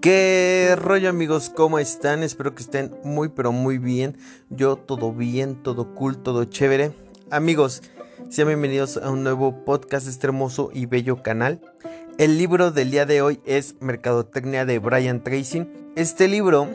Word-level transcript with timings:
¿Qué 0.00 0.76
rollo 0.76 1.08
amigos? 1.08 1.50
¿Cómo 1.50 1.80
están? 1.80 2.22
Espero 2.22 2.54
que 2.54 2.62
estén 2.62 2.94
muy 3.02 3.30
pero 3.30 3.50
muy 3.50 3.78
bien. 3.78 4.16
Yo 4.48 4.76
todo 4.76 5.12
bien, 5.12 5.60
todo 5.60 5.92
cool, 5.96 6.22
todo 6.22 6.44
chévere. 6.44 6.92
Amigos, 7.32 7.82
sean 8.30 8.46
bienvenidos 8.46 8.96
a 8.96 9.10
un 9.10 9.24
nuevo 9.24 9.64
podcast 9.64 10.06
de 10.06 10.12
este 10.12 10.28
hermoso 10.28 10.70
y 10.72 10.86
bello 10.86 11.24
canal. 11.24 11.60
El 12.16 12.38
libro 12.38 12.70
del 12.70 12.92
día 12.92 13.06
de 13.06 13.22
hoy 13.22 13.40
es 13.44 13.74
Mercadotecnia 13.80 14.64
de 14.64 14.78
Brian 14.78 15.24
Tracy. 15.24 15.66
Este 15.96 16.28
libro, 16.28 16.68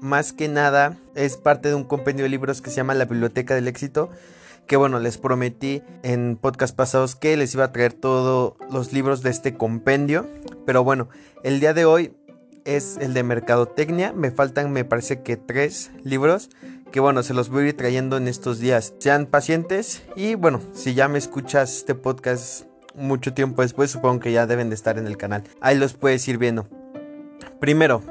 más 0.00 0.32
que 0.32 0.46
nada, 0.46 0.96
es 1.16 1.36
parte 1.36 1.70
de 1.70 1.74
un 1.74 1.82
compendio 1.82 2.26
de 2.26 2.28
libros 2.28 2.62
que 2.62 2.70
se 2.70 2.76
llama 2.76 2.94
La 2.94 3.06
Biblioteca 3.06 3.56
del 3.56 3.66
Éxito. 3.66 4.08
Que 4.68 4.76
bueno, 4.76 5.00
les 5.00 5.18
prometí 5.18 5.82
en 6.04 6.36
podcast 6.36 6.76
pasados 6.76 7.16
que 7.16 7.36
les 7.36 7.52
iba 7.54 7.64
a 7.64 7.72
traer 7.72 7.92
todos 7.92 8.54
los 8.70 8.92
libros 8.92 9.22
de 9.22 9.30
este 9.30 9.56
compendio. 9.56 10.28
Pero 10.64 10.84
bueno, 10.84 11.08
el 11.42 11.58
día 11.58 11.74
de 11.74 11.84
hoy 11.84 12.12
es 12.68 12.98
el 13.00 13.14
de 13.14 13.22
Mercadotecnia. 13.22 14.12
Me 14.12 14.30
faltan, 14.30 14.72
me 14.72 14.84
parece 14.84 15.22
que 15.22 15.36
tres 15.36 15.90
libros. 16.04 16.50
Que 16.92 17.00
bueno, 17.00 17.22
se 17.22 17.34
los 17.34 17.48
voy 17.48 17.64
a 17.64 17.68
ir 17.68 17.76
trayendo 17.76 18.16
en 18.18 18.28
estos 18.28 18.58
días. 18.60 18.94
Sean 18.98 19.26
pacientes. 19.26 20.02
Y 20.16 20.34
bueno, 20.34 20.60
si 20.74 20.94
ya 20.94 21.08
me 21.08 21.18
escuchas 21.18 21.78
este 21.78 21.94
podcast 21.94 22.66
mucho 22.94 23.32
tiempo 23.32 23.62
después, 23.62 23.90
supongo 23.90 24.20
que 24.20 24.32
ya 24.32 24.46
deben 24.46 24.68
de 24.68 24.74
estar 24.74 24.98
en 24.98 25.06
el 25.06 25.16
canal. 25.16 25.44
Ahí 25.60 25.78
los 25.78 25.94
puedes 25.94 26.26
ir 26.28 26.36
viendo. 26.36 26.68
Primero, 27.58 28.02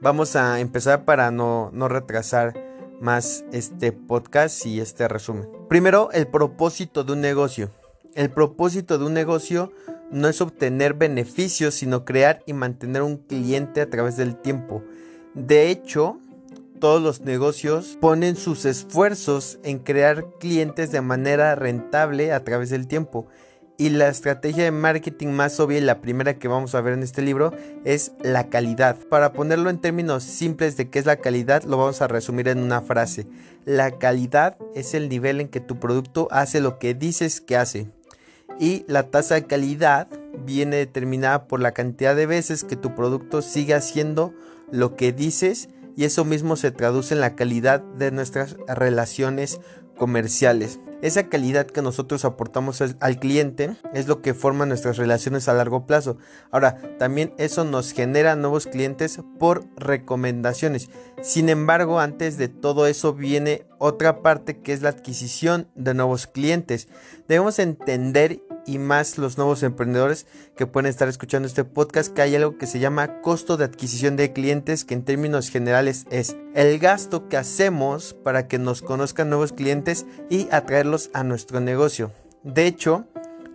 vamos 0.00 0.34
a 0.34 0.58
empezar 0.58 1.04
para 1.04 1.30
no, 1.30 1.70
no 1.72 1.88
retrasar 1.88 2.54
más 3.00 3.44
este 3.52 3.92
podcast 3.92 4.66
y 4.66 4.80
este 4.80 5.06
resumen. 5.06 5.48
Primero, 5.68 6.10
el 6.12 6.26
propósito 6.26 7.04
de 7.04 7.12
un 7.12 7.20
negocio. 7.20 7.70
El 8.14 8.30
propósito 8.30 8.98
de 8.98 9.06
un 9.06 9.14
negocio 9.14 9.72
no 10.10 10.28
es 10.28 10.40
obtener 10.40 10.94
beneficios, 10.94 11.74
sino 11.74 12.04
crear 12.04 12.42
y 12.46 12.52
mantener 12.52 13.02
un 13.02 13.16
cliente 13.16 13.80
a 13.80 13.90
través 13.90 14.16
del 14.16 14.36
tiempo. 14.36 14.82
De 15.34 15.70
hecho, 15.70 16.18
todos 16.80 17.02
los 17.02 17.22
negocios 17.22 17.96
ponen 18.00 18.36
sus 18.36 18.64
esfuerzos 18.64 19.58
en 19.62 19.78
crear 19.78 20.26
clientes 20.38 20.92
de 20.92 21.00
manera 21.00 21.54
rentable 21.54 22.32
a 22.32 22.44
través 22.44 22.70
del 22.70 22.86
tiempo. 22.86 23.26
Y 23.76 23.88
la 23.88 24.08
estrategia 24.08 24.62
de 24.62 24.70
marketing 24.70 25.28
más 25.28 25.58
obvia 25.58 25.78
y 25.78 25.80
la 25.80 26.00
primera 26.00 26.38
que 26.38 26.46
vamos 26.46 26.74
a 26.76 26.80
ver 26.80 26.92
en 26.92 27.02
este 27.02 27.22
libro 27.22 27.52
es 27.84 28.12
la 28.22 28.48
calidad. 28.48 28.96
Para 29.08 29.32
ponerlo 29.32 29.68
en 29.68 29.80
términos 29.80 30.22
simples 30.22 30.76
de 30.76 30.90
qué 30.90 31.00
es 31.00 31.06
la 31.06 31.16
calidad, 31.16 31.64
lo 31.64 31.76
vamos 31.76 32.00
a 32.00 32.06
resumir 32.06 32.46
en 32.46 32.58
una 32.58 32.82
frase. 32.82 33.26
La 33.64 33.98
calidad 33.98 34.56
es 34.76 34.94
el 34.94 35.08
nivel 35.08 35.40
en 35.40 35.48
que 35.48 35.60
tu 35.60 35.80
producto 35.80 36.28
hace 36.30 36.60
lo 36.60 36.78
que 36.78 36.94
dices 36.94 37.40
que 37.40 37.56
hace 37.56 37.88
y 38.58 38.84
la 38.88 39.10
tasa 39.10 39.34
de 39.34 39.46
calidad 39.46 40.08
viene 40.44 40.76
determinada 40.76 41.46
por 41.46 41.60
la 41.60 41.72
cantidad 41.72 42.14
de 42.14 42.26
veces 42.26 42.64
que 42.64 42.76
tu 42.76 42.94
producto 42.94 43.42
sigue 43.42 43.74
haciendo 43.74 44.32
lo 44.70 44.96
que 44.96 45.12
dices 45.12 45.68
y 45.96 46.04
eso 46.04 46.24
mismo 46.24 46.56
se 46.56 46.70
traduce 46.70 47.14
en 47.14 47.20
la 47.20 47.36
calidad 47.36 47.80
de 47.80 48.10
nuestras 48.10 48.56
relaciones 48.66 49.60
comerciales. 49.96 50.80
Esa 51.02 51.28
calidad 51.28 51.66
que 51.66 51.82
nosotros 51.82 52.24
aportamos 52.24 52.80
al 52.80 53.18
cliente 53.18 53.76
es 53.92 54.08
lo 54.08 54.22
que 54.22 54.32
forma 54.32 54.64
nuestras 54.64 54.96
relaciones 54.96 55.48
a 55.48 55.52
largo 55.52 55.86
plazo. 55.86 56.16
Ahora, 56.50 56.78
también 56.98 57.34
eso 57.36 57.64
nos 57.64 57.92
genera 57.92 58.36
nuevos 58.36 58.66
clientes 58.66 59.20
por 59.38 59.66
recomendaciones. 59.76 60.88
Sin 61.20 61.50
embargo, 61.50 62.00
antes 62.00 62.38
de 62.38 62.48
todo 62.48 62.86
eso 62.86 63.12
viene 63.12 63.66
otra 63.78 64.22
parte 64.22 64.60
que 64.60 64.72
es 64.72 64.80
la 64.80 64.88
adquisición 64.88 65.68
de 65.74 65.92
nuevos 65.92 66.26
clientes. 66.26 66.88
Debemos 67.28 67.58
entender 67.58 68.40
y 68.66 68.78
más 68.78 69.18
los 69.18 69.38
nuevos 69.38 69.62
emprendedores 69.62 70.26
que 70.56 70.66
pueden 70.66 70.88
estar 70.88 71.08
escuchando 71.08 71.46
este 71.46 71.64
podcast 71.64 72.12
que 72.12 72.22
hay 72.22 72.34
algo 72.34 72.58
que 72.58 72.66
se 72.66 72.78
llama 72.78 73.20
costo 73.20 73.56
de 73.56 73.64
adquisición 73.64 74.16
de 74.16 74.32
clientes 74.32 74.84
que 74.84 74.94
en 74.94 75.04
términos 75.04 75.50
generales 75.50 76.06
es 76.10 76.36
el 76.54 76.78
gasto 76.78 77.28
que 77.28 77.36
hacemos 77.36 78.14
para 78.14 78.48
que 78.48 78.58
nos 78.58 78.82
conozcan 78.82 79.28
nuevos 79.28 79.52
clientes 79.52 80.06
y 80.30 80.48
atraerlos 80.50 81.10
a 81.12 81.24
nuestro 81.24 81.60
negocio. 81.60 82.12
De 82.42 82.66
hecho, 82.66 83.06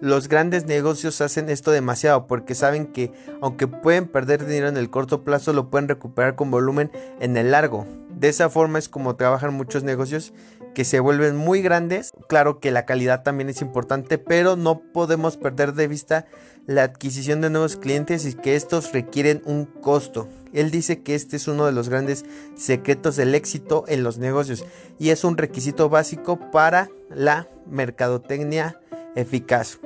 los 0.02 0.30
grandes 0.30 0.66
negocios 0.66 1.20
hacen 1.20 1.50
esto 1.50 1.72
demasiado 1.72 2.26
porque 2.26 2.56
saben 2.56 2.88
que 2.88 3.12
aunque 3.42 3.68
pueden 3.68 4.08
perder 4.08 4.46
dinero 4.46 4.70
en 4.70 4.78
el 4.78 4.90
corto 4.90 5.24
plazo, 5.24 5.52
lo 5.52 5.70
pueden 5.70 5.90
recuperar 5.90 6.36
con 6.36 6.52
volumen 6.52 6.92
en 7.20 7.36
el 7.36 7.52
largo. 7.52 7.86
De 8.10 8.30
esa 8.30 8.50
forma 8.50 8.80
es 8.80 8.90
como 8.90 9.16
trabajan 9.16 9.54
muchos 9.54 9.84
negocios 9.84 10.34
que 10.74 10.86
se 10.86 11.00
vuelven 11.00 11.36
muy 11.36 11.62
grandes. 11.62 12.12
Claro 12.28 12.60
que 12.60 12.72
la 12.72 12.86
calidad 12.86 13.24
también 13.24 13.50
es 13.50 13.62
importante, 13.62 14.18
pero 14.18 14.56
no 14.56 14.80
podemos 14.94 15.38
perder 15.38 15.74
de 15.74 15.88
vista 15.88 16.26
la 16.66 16.84
adquisición 16.84 17.42
de 17.42 17.50
nuevos 17.50 17.78
clientes 17.78 18.26
y 18.26 18.34
que 18.34 18.56
estos 18.56 18.94
requieren 18.94 19.42
un 19.46 19.66
costo. 19.66 20.28
Él 20.54 20.72
dice 20.72 21.02
que 21.02 21.16
este 21.16 21.36
es 21.36 21.48
uno 21.48 21.66
de 21.66 21.72
los 21.72 21.90
grandes 21.90 22.26
secretos 22.56 23.16
del 23.16 23.36
éxito 23.36 23.86
en 23.88 24.04
los 24.04 24.18
negocios 24.18 24.66
y 24.98 25.10
es 25.10 25.24
un 25.24 25.38
requisito 25.38 25.90
básico 25.90 26.40
para 26.52 26.90
la 27.10 27.48
mercadotecnia 27.70 28.80
eficaz. 29.16 29.80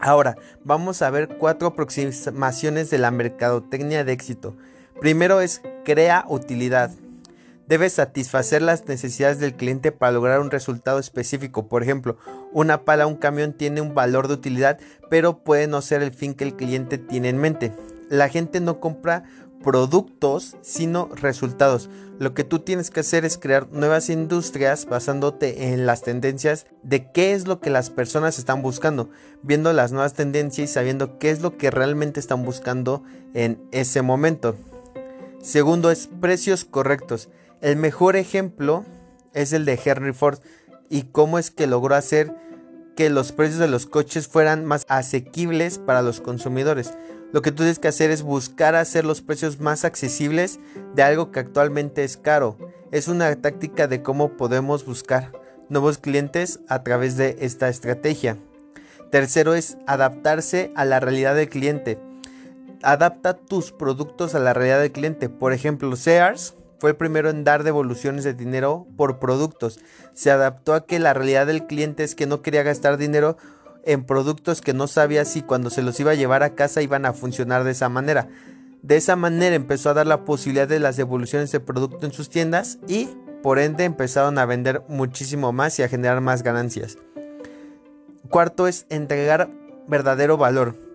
Ahora, 0.00 0.36
vamos 0.64 1.02
a 1.02 1.10
ver 1.10 1.36
cuatro 1.38 1.68
aproximaciones 1.68 2.88
de 2.90 2.98
la 2.98 3.10
mercadotecnia 3.10 4.04
de 4.04 4.12
éxito. 4.12 4.56
Primero 5.00 5.40
es 5.40 5.62
crea 5.84 6.24
utilidad. 6.28 6.90
Debes 7.68 7.92
satisfacer 7.92 8.62
las 8.62 8.86
necesidades 8.88 9.40
del 9.40 9.54
cliente 9.54 9.92
para 9.92 10.12
lograr 10.12 10.40
un 10.40 10.50
resultado 10.50 10.98
específico. 10.98 11.68
Por 11.68 11.82
ejemplo, 11.82 12.16
una 12.50 12.86
pala 12.86 13.06
un 13.06 13.16
camión 13.16 13.52
tiene 13.52 13.82
un 13.82 13.94
valor 13.94 14.26
de 14.26 14.34
utilidad, 14.34 14.78
pero 15.10 15.44
puede 15.44 15.66
no 15.66 15.82
ser 15.82 16.02
el 16.02 16.12
fin 16.12 16.32
que 16.32 16.44
el 16.44 16.56
cliente 16.56 16.96
tiene 16.96 17.28
en 17.28 17.36
mente. 17.36 17.74
La 18.08 18.30
gente 18.30 18.60
no 18.60 18.80
compra 18.80 19.24
productos, 19.62 20.56
sino 20.62 21.10
resultados. 21.14 21.90
Lo 22.18 22.32
que 22.32 22.42
tú 22.42 22.60
tienes 22.60 22.90
que 22.90 23.00
hacer 23.00 23.26
es 23.26 23.36
crear 23.36 23.68
nuevas 23.70 24.08
industrias 24.08 24.86
basándote 24.86 25.74
en 25.74 25.84
las 25.84 26.00
tendencias 26.00 26.64
de 26.82 27.12
qué 27.12 27.34
es 27.34 27.46
lo 27.46 27.60
que 27.60 27.68
las 27.68 27.90
personas 27.90 28.38
están 28.38 28.62
buscando, 28.62 29.10
viendo 29.42 29.74
las 29.74 29.92
nuevas 29.92 30.14
tendencias 30.14 30.70
y 30.70 30.72
sabiendo 30.72 31.18
qué 31.18 31.28
es 31.30 31.42
lo 31.42 31.58
que 31.58 31.70
realmente 31.70 32.18
están 32.18 32.46
buscando 32.46 33.02
en 33.34 33.60
ese 33.72 34.00
momento. 34.00 34.56
Segundo 35.42 35.90
es 35.90 36.08
precios 36.20 36.64
correctos. 36.64 37.28
El 37.60 37.74
mejor 37.74 38.14
ejemplo 38.14 38.84
es 39.34 39.52
el 39.52 39.64
de 39.64 39.80
Henry 39.84 40.12
Ford 40.12 40.38
y 40.88 41.02
cómo 41.04 41.40
es 41.40 41.50
que 41.50 41.66
logró 41.66 41.96
hacer 41.96 42.32
que 42.94 43.10
los 43.10 43.32
precios 43.32 43.58
de 43.58 43.66
los 43.66 43.86
coches 43.86 44.28
fueran 44.28 44.64
más 44.64 44.86
asequibles 44.88 45.78
para 45.78 46.02
los 46.02 46.20
consumidores. 46.20 46.94
Lo 47.32 47.42
que 47.42 47.50
tú 47.50 47.58
tienes 47.58 47.80
que 47.80 47.88
hacer 47.88 48.12
es 48.12 48.22
buscar 48.22 48.76
hacer 48.76 49.04
los 49.04 49.22
precios 49.22 49.58
más 49.58 49.84
accesibles 49.84 50.60
de 50.94 51.02
algo 51.02 51.32
que 51.32 51.40
actualmente 51.40 52.04
es 52.04 52.16
caro. 52.16 52.56
Es 52.92 53.08
una 53.08 53.34
táctica 53.34 53.88
de 53.88 54.02
cómo 54.02 54.36
podemos 54.36 54.86
buscar 54.86 55.32
nuevos 55.68 55.98
clientes 55.98 56.60
a 56.68 56.84
través 56.84 57.16
de 57.16 57.38
esta 57.40 57.68
estrategia. 57.68 58.38
Tercero 59.10 59.54
es 59.54 59.78
adaptarse 59.86 60.72
a 60.76 60.84
la 60.84 61.00
realidad 61.00 61.34
del 61.34 61.48
cliente. 61.48 61.98
Adapta 62.82 63.34
tus 63.34 63.72
productos 63.72 64.36
a 64.36 64.38
la 64.38 64.54
realidad 64.54 64.80
del 64.80 64.92
cliente. 64.92 65.28
Por 65.28 65.52
ejemplo, 65.52 65.96
Sears 65.96 66.54
fue 66.78 66.90
el 66.90 66.96
primero 66.96 67.30
en 67.30 67.44
dar 67.44 67.64
devoluciones 67.64 68.24
de 68.24 68.34
dinero 68.34 68.86
por 68.96 69.18
productos. 69.18 69.80
Se 70.14 70.30
adaptó 70.30 70.74
a 70.74 70.86
que 70.86 70.98
la 70.98 71.14
realidad 71.14 71.46
del 71.46 71.66
cliente 71.66 72.04
es 72.04 72.14
que 72.14 72.26
no 72.26 72.40
quería 72.42 72.62
gastar 72.62 72.96
dinero 72.96 73.36
en 73.84 74.04
productos 74.04 74.60
que 74.60 74.74
no 74.74 74.86
sabía 74.86 75.24
si 75.24 75.42
cuando 75.42 75.70
se 75.70 75.82
los 75.82 75.98
iba 75.98 76.12
a 76.12 76.14
llevar 76.14 76.42
a 76.42 76.54
casa 76.54 76.82
iban 76.82 77.06
a 77.06 77.12
funcionar 77.12 77.64
de 77.64 77.72
esa 77.72 77.88
manera. 77.88 78.28
De 78.82 78.96
esa 78.96 79.16
manera 79.16 79.56
empezó 79.56 79.90
a 79.90 79.94
dar 79.94 80.06
la 80.06 80.24
posibilidad 80.24 80.68
de 80.68 80.78
las 80.78 80.96
devoluciones 80.96 81.50
de 81.50 81.60
producto 81.60 82.06
en 82.06 82.12
sus 82.12 82.30
tiendas 82.30 82.78
y 82.86 83.08
por 83.42 83.58
ende 83.58 83.84
empezaron 83.84 84.38
a 84.38 84.46
vender 84.46 84.82
muchísimo 84.88 85.52
más 85.52 85.78
y 85.78 85.82
a 85.82 85.88
generar 85.88 86.20
más 86.20 86.42
ganancias. 86.42 86.98
Cuarto 88.28 88.68
es 88.68 88.86
entregar 88.88 89.50
verdadero 89.88 90.36
valor. 90.36 90.87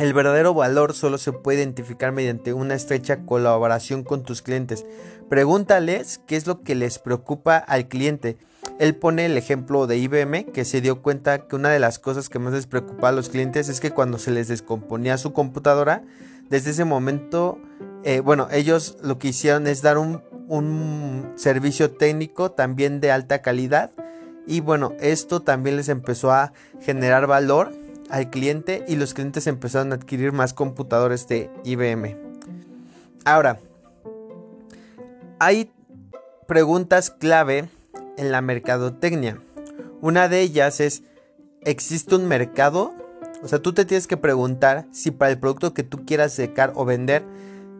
El 0.00 0.14
verdadero 0.14 0.54
valor 0.54 0.94
solo 0.94 1.18
se 1.18 1.30
puede 1.30 1.58
identificar 1.58 2.10
mediante 2.10 2.54
una 2.54 2.74
estrecha 2.74 3.26
colaboración 3.26 4.02
con 4.02 4.22
tus 4.22 4.40
clientes. 4.40 4.86
Pregúntales 5.28 6.22
qué 6.26 6.36
es 6.36 6.46
lo 6.46 6.62
que 6.62 6.74
les 6.74 6.98
preocupa 6.98 7.58
al 7.58 7.86
cliente. 7.86 8.38
Él 8.78 8.96
pone 8.96 9.26
el 9.26 9.36
ejemplo 9.36 9.86
de 9.86 9.98
IBM 9.98 10.52
que 10.54 10.64
se 10.64 10.80
dio 10.80 11.02
cuenta 11.02 11.46
que 11.46 11.54
una 11.54 11.68
de 11.68 11.80
las 11.80 11.98
cosas 11.98 12.30
que 12.30 12.38
más 12.38 12.54
les 12.54 12.66
preocupa 12.66 13.10
a 13.10 13.12
los 13.12 13.28
clientes 13.28 13.68
es 13.68 13.78
que 13.78 13.90
cuando 13.90 14.18
se 14.18 14.30
les 14.30 14.48
descomponía 14.48 15.18
su 15.18 15.34
computadora, 15.34 16.02
desde 16.48 16.70
ese 16.70 16.86
momento, 16.86 17.58
eh, 18.02 18.20
bueno, 18.20 18.48
ellos 18.50 18.96
lo 19.02 19.18
que 19.18 19.28
hicieron 19.28 19.66
es 19.66 19.82
dar 19.82 19.98
un 19.98 21.32
servicio 21.36 21.90
técnico 21.90 22.52
también 22.52 23.02
de 23.02 23.10
alta 23.10 23.42
calidad 23.42 23.92
y 24.46 24.60
bueno, 24.60 24.94
esto 24.98 25.42
también 25.42 25.76
les 25.76 25.88
empezó 25.88 26.32
a 26.32 26.52
generar 26.80 27.26
valor 27.26 27.72
al 28.10 28.30
cliente 28.30 28.84
y 28.88 28.96
los 28.96 29.14
clientes 29.14 29.46
empezaron 29.46 29.92
a 29.92 29.96
adquirir 29.96 30.32
más 30.32 30.52
computadores 30.52 31.28
de 31.28 31.50
IBM. 31.64 32.16
Ahora, 33.24 33.58
hay 35.38 35.70
preguntas 36.46 37.10
clave 37.10 37.68
en 38.16 38.32
la 38.32 38.40
mercadotecnia. 38.40 39.40
Una 40.00 40.28
de 40.28 40.40
ellas 40.40 40.80
es, 40.80 41.02
¿existe 41.62 42.16
un 42.16 42.26
mercado? 42.26 42.92
O 43.42 43.48
sea, 43.48 43.60
tú 43.60 43.72
te 43.72 43.84
tienes 43.84 44.06
que 44.06 44.16
preguntar 44.16 44.86
si 44.92 45.10
para 45.10 45.30
el 45.30 45.38
producto 45.38 45.72
que 45.72 45.82
tú 45.82 46.04
quieras 46.04 46.32
secar 46.32 46.72
o 46.74 46.84
vender, 46.84 47.24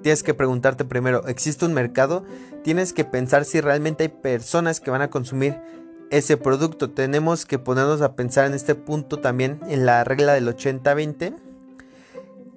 tienes 0.03 0.23
que 0.23 0.35
preguntarte 0.35 0.85
primero, 0.85 1.27
¿existe 1.27 1.65
un 1.65 1.75
mercado? 1.75 2.25
Tienes 2.63 2.93
que 2.93 3.05
pensar 3.05 3.45
si 3.45 3.61
realmente 3.61 4.05
hay 4.05 4.09
personas 4.09 4.81
que 4.81 4.91
van 4.91 5.03
a 5.03 5.11
consumir 5.11 5.59
ese 6.11 6.37
producto. 6.37 6.91
Tenemos 6.91 7.47
que 7.47 7.59
ponernos 7.59 8.03
a 8.03 8.15
pensar 8.15 8.47
en 8.47 8.55
este 8.55 8.75
punto 8.75 9.19
también 9.19 9.61
en 9.69 9.87
la 9.87 10.05
regla 10.05 10.35
del 10.35 10.49
80-20. 10.49 11.37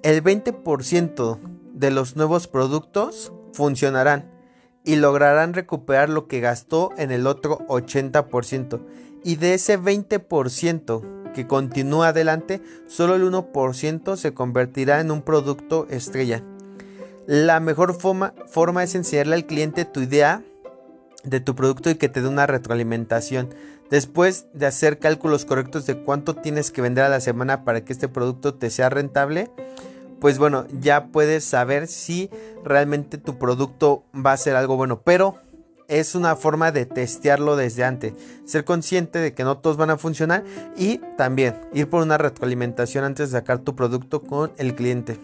El 0.02 0.22
20% 0.22 1.38
de 1.72 1.90
los 1.90 2.16
nuevos 2.16 2.46
productos 2.46 3.32
funcionarán 3.52 4.30
y 4.84 4.96
lograrán 4.96 5.54
recuperar 5.54 6.10
lo 6.10 6.26
que 6.26 6.40
gastó 6.40 6.90
en 6.98 7.10
el 7.10 7.26
otro 7.26 7.60
80%. 7.68 8.80
Y 9.24 9.36
de 9.36 9.54
ese 9.54 9.78
20% 9.78 11.32
que 11.32 11.46
continúa 11.46 12.08
adelante, 12.08 12.62
solo 12.86 13.14
el 13.14 13.24
1% 13.24 14.16
se 14.16 14.34
convertirá 14.34 15.00
en 15.00 15.10
un 15.10 15.22
producto 15.22 15.86
estrella. 15.88 16.42
La 17.26 17.58
mejor 17.60 17.94
forma, 17.94 18.34
forma 18.46 18.82
es 18.82 18.94
enseñarle 18.94 19.34
al 19.34 19.46
cliente 19.46 19.86
tu 19.86 20.00
idea 20.00 20.42
de 21.24 21.40
tu 21.40 21.54
producto 21.54 21.90
y 21.90 21.96
que 21.96 22.08
te 22.08 22.22
dé 22.22 22.28
una 22.28 22.46
retroalimentación. 22.46 23.48
Después 23.90 24.46
de 24.52 24.66
hacer 24.66 24.98
cálculos 24.98 25.44
correctos 25.44 25.86
de 25.86 25.98
cuánto 25.98 26.34
tienes 26.34 26.70
que 26.70 26.82
vender 26.82 27.04
a 27.04 27.08
la 27.08 27.20
semana 27.20 27.64
para 27.64 27.84
que 27.84 27.92
este 27.92 28.08
producto 28.08 28.54
te 28.54 28.70
sea 28.70 28.88
rentable, 28.88 29.50
pues 30.20 30.38
bueno, 30.38 30.66
ya 30.80 31.08
puedes 31.08 31.44
saber 31.44 31.86
si 31.86 32.30
realmente 32.64 33.18
tu 33.18 33.38
producto 33.38 34.04
va 34.14 34.32
a 34.32 34.36
ser 34.38 34.56
algo 34.56 34.76
bueno. 34.76 35.02
Pero 35.02 35.36
es 35.88 36.14
una 36.14 36.34
forma 36.36 36.72
de 36.72 36.86
testearlo 36.86 37.56
desde 37.56 37.84
antes. 37.84 38.14
Ser 38.44 38.64
consciente 38.64 39.18
de 39.18 39.34
que 39.34 39.44
no 39.44 39.58
todos 39.58 39.76
van 39.76 39.90
a 39.90 39.98
funcionar 39.98 40.44
y 40.76 40.98
también 41.16 41.60
ir 41.72 41.88
por 41.88 42.02
una 42.02 42.18
retroalimentación 42.18 43.04
antes 43.04 43.30
de 43.30 43.38
sacar 43.38 43.58
tu 43.58 43.76
producto 43.76 44.22
con 44.22 44.52
el 44.56 44.74
cliente. 44.74 45.18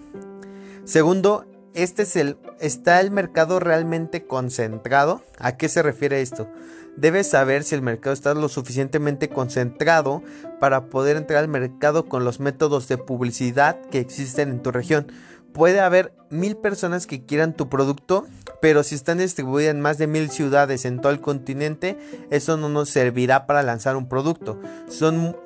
Segundo, 0.85 1.45
este 1.75 2.03
es 2.03 2.17
el, 2.17 2.37
¿está 2.61 3.01
el 3.01 3.11
mercado 3.11 3.61
realmente 3.61 4.27
concentrado? 4.27 5.23
¿A 5.39 5.57
qué 5.57 5.69
se 5.69 5.83
refiere 5.83 6.21
esto? 6.21 6.49
Debes 6.97 7.31
saber 7.31 7.63
si 7.63 7.75
el 7.75 7.83
mercado 7.83 8.13
está 8.13 8.35
lo 8.35 8.49
suficientemente 8.49 9.29
concentrado 9.29 10.23
para 10.59 10.87
poder 10.87 11.17
entrar 11.17 11.39
al 11.39 11.49
mercado 11.49 12.07
con 12.07 12.25
los 12.25 12.41
métodos 12.41 12.89
de 12.89 12.99
publicidad 12.99 13.81
que 13.91 14.01
existen 14.01 14.51
en 14.51 14.63
tu 14.63 14.73
región. 14.73 15.07
Puede 15.53 15.81
haber 15.81 16.13
mil 16.29 16.57
personas 16.57 17.07
que 17.07 17.25
quieran 17.25 17.57
tu 17.57 17.69
producto, 17.69 18.27
pero 18.61 18.83
si 18.83 18.95
están 18.95 19.19
distribuidas 19.19 19.75
en 19.75 19.81
más 19.81 19.99
de 19.99 20.07
mil 20.07 20.31
ciudades 20.31 20.85
en 20.85 21.01
todo 21.01 21.13
el 21.13 21.21
continente, 21.21 21.99
eso 22.31 22.57
no 22.57 22.69
nos 22.69 22.91
servirá 22.91 23.47
para 23.47 23.63
lanzar 23.63 23.97
un 23.97 24.09
producto. 24.09 24.61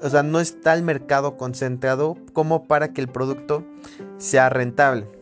O 0.03 0.11
sea, 0.11 0.23
no 0.23 0.41
está 0.41 0.75
el 0.75 0.83
mercado 0.83 1.37
concentrado 1.37 2.17
como 2.33 2.65
para 2.65 2.93
que 2.93 3.01
el 3.01 3.09
producto 3.09 3.65
sea 4.19 4.51
rentable. 4.51 5.14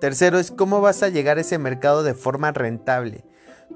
Tercero 0.00 0.38
es 0.38 0.50
cómo 0.50 0.80
vas 0.80 1.02
a 1.02 1.08
llegar 1.08 1.38
a 1.38 1.42
ese 1.42 1.58
mercado 1.58 2.02
de 2.02 2.14
forma 2.14 2.52
rentable. 2.52 3.24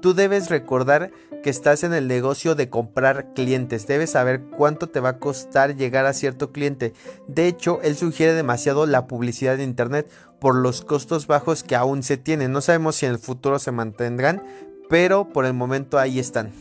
Tú 0.01 0.13
debes 0.13 0.49
recordar 0.49 1.11
que 1.43 1.49
estás 1.49 1.83
en 1.83 1.93
el 1.93 2.07
negocio 2.07 2.53
de 2.53 2.69
comprar 2.69 3.33
clientes. 3.33 3.87
Debes 3.87 4.11
saber 4.11 4.41
cuánto 4.55 4.89
te 4.89 4.99
va 4.99 5.09
a 5.09 5.19
costar 5.19 5.75
llegar 5.75 6.05
a 6.05 6.13
cierto 6.13 6.51
cliente. 6.51 6.93
De 7.27 7.47
hecho, 7.47 7.79
él 7.81 7.95
sugiere 7.95 8.33
demasiado 8.33 8.85
la 8.85 9.07
publicidad 9.07 9.57
de 9.57 9.63
Internet 9.63 10.09
por 10.39 10.55
los 10.55 10.81
costos 10.81 11.25
bajos 11.25 11.63
que 11.63 11.75
aún 11.75 12.03
se 12.03 12.17
tienen. 12.17 12.51
No 12.51 12.61
sabemos 12.61 12.95
si 12.95 13.05
en 13.05 13.13
el 13.13 13.19
futuro 13.19 13.57
se 13.57 13.71
mantendrán, 13.71 14.43
pero 14.89 15.29
por 15.29 15.45
el 15.45 15.53
momento 15.53 15.97
ahí 15.97 16.19
están. 16.19 16.51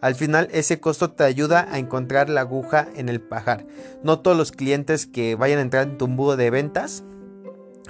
Al 0.00 0.14
final 0.14 0.48
ese 0.52 0.80
costo 0.80 1.10
te 1.10 1.24
ayuda 1.24 1.68
a 1.70 1.78
encontrar 1.78 2.28
la 2.28 2.42
aguja 2.42 2.88
en 2.96 3.08
el 3.08 3.20
pajar. 3.20 3.66
No 4.02 4.20
todos 4.20 4.36
los 4.36 4.52
clientes 4.52 5.06
que 5.06 5.34
vayan 5.34 5.58
a 5.58 5.62
entrar 5.62 5.82
en 5.88 5.98
tu 5.98 6.06
embudo 6.06 6.36
de 6.36 6.50
ventas 6.50 7.04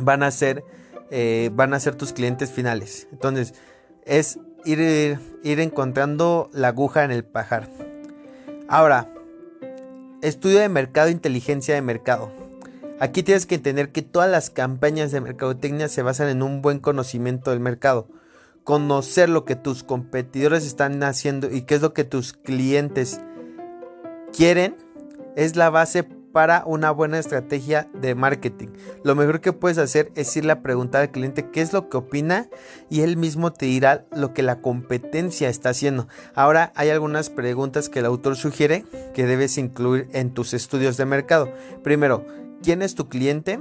van 0.00 0.22
a 0.22 0.30
ser 0.30 0.64
eh, 1.11 1.50
van 1.53 1.75
a 1.75 1.81
ser 1.81 1.94
tus 1.94 2.12
clientes 2.12 2.50
finales. 2.50 3.08
Entonces, 3.12 3.55
es 4.05 4.38
ir, 4.64 5.19
ir 5.43 5.61
encontrando 5.61 6.50
la 6.53 6.69
aguja 6.69 7.05
en 7.05 7.11
el 7.11 7.25
pajar. 7.25 7.69
Ahora, 8.69 9.08
estudio 10.23 10.61
de 10.61 10.69
mercado, 10.69 11.08
inteligencia 11.08 11.75
de 11.75 11.82
mercado. 11.82 12.31
Aquí 12.99 13.23
tienes 13.23 13.47
que 13.47 13.56
entender 13.56 13.93
que 13.93 14.03
todas 14.03 14.31
las 14.31 14.49
campañas 14.50 15.12
de 15.12 15.20
mercadotecnia 15.20 15.88
se 15.88 16.03
basan 16.03 16.29
en 16.29 16.43
un 16.43 16.62
buen 16.62 16.79
conocimiento 16.79 17.50
del 17.50 17.61
mercado. 17.61 18.09
Conocer 18.64 19.29
lo 19.29 19.44
que 19.44 19.55
tus 19.55 19.85
competidores 19.85 20.67
están 20.67 21.02
haciendo 21.02 21.50
y 21.50 21.62
qué 21.62 21.75
es 21.76 21.82
lo 21.82 21.93
que 21.93 22.05
tus 22.05 22.32
clientes 22.32 23.20
quieren 24.32 24.76
es 25.37 25.56
la 25.56 25.70
base 25.70 26.09
para 26.37 26.65
una 26.67 26.91
buena 26.91 27.19
estrategia 27.19 27.88
de 27.94 28.15
marketing. 28.15 28.69
Lo 29.03 29.15
mejor 29.15 29.41
que 29.41 29.55
puedes 29.55 29.79
hacer 29.79 30.12
es 30.17 30.37
irle 30.37 30.53
a 30.53 30.61
preguntar 30.61 31.00
al 31.00 31.11
cliente 31.11 31.50
qué 31.50 31.62
es 31.62 31.73
lo 31.73 31.88
que 31.88 31.97
opina 31.97 32.50
y 32.91 33.00
él 33.00 33.17
mismo 33.17 33.55
te 33.55 33.65
dirá 33.65 34.05
lo 34.15 34.35
que 34.35 34.43
la 34.43 34.61
competencia 34.61 35.49
está 35.49 35.71
haciendo. 35.71 36.09
Ahora 36.35 36.75
hay 36.75 36.91
algunas 36.91 37.31
preguntas 37.31 37.88
que 37.88 38.00
el 38.00 38.05
autor 38.05 38.37
sugiere 38.37 38.85
que 39.15 39.25
debes 39.25 39.56
incluir 39.56 40.11
en 40.12 40.35
tus 40.35 40.53
estudios 40.53 40.99
de 40.99 41.06
mercado. 41.06 41.50
Primero, 41.83 42.27
¿quién 42.62 42.83
es 42.83 42.94
tu 42.94 43.09
cliente? 43.09 43.61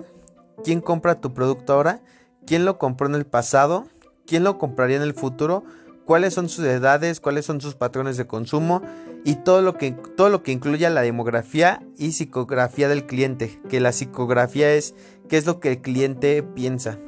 ¿Quién 0.62 0.81
compra 0.81 1.22
tu 1.22 1.33
producto 1.33 1.72
ahora? 1.72 2.01
¿Quién 2.45 2.66
lo 2.66 2.77
compró 2.77 3.07
en 3.07 3.16
el 3.16 3.25
pasado? 3.25 3.86
¿Quién 4.27 4.44
lo 4.44 4.57
compraría 4.57 4.98
en 4.98 5.04
el 5.04 5.13
futuro? 5.13 5.63
¿Cuáles 6.04 6.33
son 6.33 6.50
sus 6.50 6.66
edades? 6.66 7.22
¿Cuáles 7.22 7.45
son 7.45 7.62
sus 7.62 7.75
patrones 7.75 8.18
de 8.18 8.27
consumo? 8.27 8.81
Y 9.25 9.38
todo 9.38 9.63
lo 9.63 9.75
que, 9.75 9.92
todo 9.92 10.30
lo 10.30 10.44
que 10.44 10.51
incluya 10.51 10.89
la 10.92 11.01
demografía 11.01 11.81
y 11.98 12.12
psicografía 12.12 12.88
del 12.88 13.07
cliente, 13.07 13.60
que 13.69 13.80
la 13.80 13.92
psicografía 13.92 14.72
es 14.72 14.94
qué 15.27 15.38
es 15.38 15.48
lo 15.48 15.60
que 15.60 15.72
el 15.72 15.81
cliente 15.81 16.44
piensa. 16.44 17.00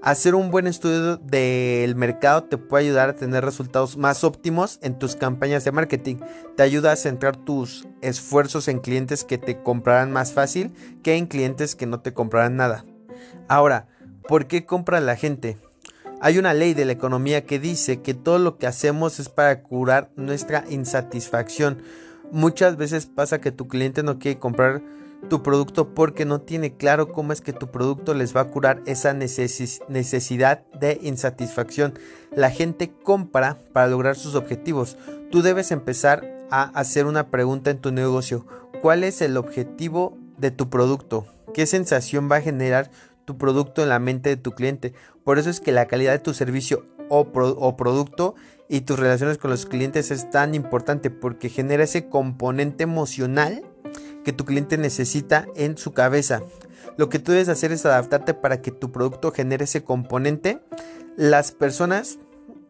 Hacer 0.00 0.34
un 0.34 0.50
buen 0.50 0.66
estudio 0.66 1.18
del 1.18 1.94
mercado 1.94 2.44
te 2.44 2.56
puede 2.56 2.86
ayudar 2.86 3.10
a 3.10 3.16
tener 3.16 3.44
resultados 3.44 3.98
más 3.98 4.24
óptimos 4.24 4.78
en 4.82 4.98
tus 4.98 5.14
campañas 5.14 5.64
de 5.64 5.72
marketing. 5.72 6.16
Te 6.56 6.62
ayuda 6.64 6.90
a 6.90 6.96
centrar 6.96 7.36
tus 7.36 7.86
esfuerzos 8.00 8.66
en 8.66 8.80
clientes 8.80 9.22
que 9.22 9.38
te 9.38 9.62
comprarán 9.62 10.10
más 10.10 10.32
fácil 10.32 10.72
que 11.04 11.16
en 11.16 11.26
clientes 11.26 11.76
que 11.76 11.86
no 11.86 12.00
te 12.00 12.14
comprarán 12.14 12.56
nada. 12.56 12.84
Ahora, 13.46 13.86
¿por 14.26 14.46
qué 14.46 14.64
compra 14.64 15.00
la 15.00 15.16
gente? 15.16 15.58
Hay 16.24 16.38
una 16.38 16.54
ley 16.54 16.72
de 16.72 16.84
la 16.84 16.92
economía 16.92 17.46
que 17.46 17.58
dice 17.58 18.00
que 18.00 18.14
todo 18.14 18.38
lo 18.38 18.56
que 18.56 18.68
hacemos 18.68 19.18
es 19.18 19.28
para 19.28 19.64
curar 19.64 20.12
nuestra 20.14 20.64
insatisfacción. 20.70 21.82
Muchas 22.30 22.76
veces 22.76 23.06
pasa 23.06 23.40
que 23.40 23.50
tu 23.50 23.66
cliente 23.66 24.04
no 24.04 24.20
quiere 24.20 24.38
comprar 24.38 24.82
tu 25.28 25.42
producto 25.42 25.94
porque 25.94 26.24
no 26.24 26.40
tiene 26.40 26.76
claro 26.76 27.12
cómo 27.12 27.32
es 27.32 27.40
que 27.40 27.52
tu 27.52 27.72
producto 27.72 28.14
les 28.14 28.36
va 28.36 28.42
a 28.42 28.50
curar 28.50 28.82
esa 28.86 29.14
necesidad 29.14 30.64
de 30.78 31.00
insatisfacción. 31.02 31.98
La 32.30 32.50
gente 32.50 32.92
compra 33.02 33.58
para 33.72 33.88
lograr 33.88 34.14
sus 34.14 34.36
objetivos. 34.36 34.96
Tú 35.32 35.42
debes 35.42 35.72
empezar 35.72 36.46
a 36.52 36.62
hacer 36.78 37.06
una 37.06 37.30
pregunta 37.32 37.72
en 37.72 37.80
tu 37.80 37.90
negocio. 37.90 38.46
¿Cuál 38.80 39.02
es 39.02 39.22
el 39.22 39.36
objetivo 39.36 40.16
de 40.38 40.52
tu 40.52 40.70
producto? 40.70 41.26
¿Qué 41.52 41.66
sensación 41.66 42.30
va 42.30 42.36
a 42.36 42.42
generar 42.42 42.92
tu 43.24 43.38
producto 43.38 43.82
en 43.82 43.88
la 43.88 43.98
mente 43.98 44.30
de 44.30 44.36
tu 44.36 44.52
cliente. 44.52 44.94
Por 45.24 45.38
eso 45.38 45.50
es 45.50 45.60
que 45.60 45.72
la 45.72 45.86
calidad 45.86 46.12
de 46.12 46.18
tu 46.18 46.34
servicio 46.34 46.86
o, 47.08 47.76
producto 47.76 48.34
y 48.68 48.82
tus 48.82 48.98
relaciones 48.98 49.36
con 49.38 49.50
los 49.50 49.66
clientes 49.66 50.10
es 50.10 50.30
tan 50.30 50.54
importante 50.54 51.10
porque 51.10 51.50
genera 51.50 51.84
ese 51.84 52.08
componente 52.08 52.84
emocional 52.84 53.62
que 54.24 54.32
tu 54.32 54.44
cliente 54.44 54.78
necesita 54.78 55.46
en 55.56 55.76
su 55.76 55.92
cabeza. 55.92 56.42
Lo 56.96 57.08
que 57.08 57.18
tú 57.18 57.32
debes 57.32 57.48
hacer 57.48 57.72
es 57.72 57.84
adaptarte 57.84 58.34
para 58.34 58.62
que 58.62 58.70
tu 58.70 58.92
producto 58.92 59.32
genere 59.32 59.64
ese 59.64 59.84
componente. 59.84 60.60
Las 61.16 61.52
personas 61.52 62.18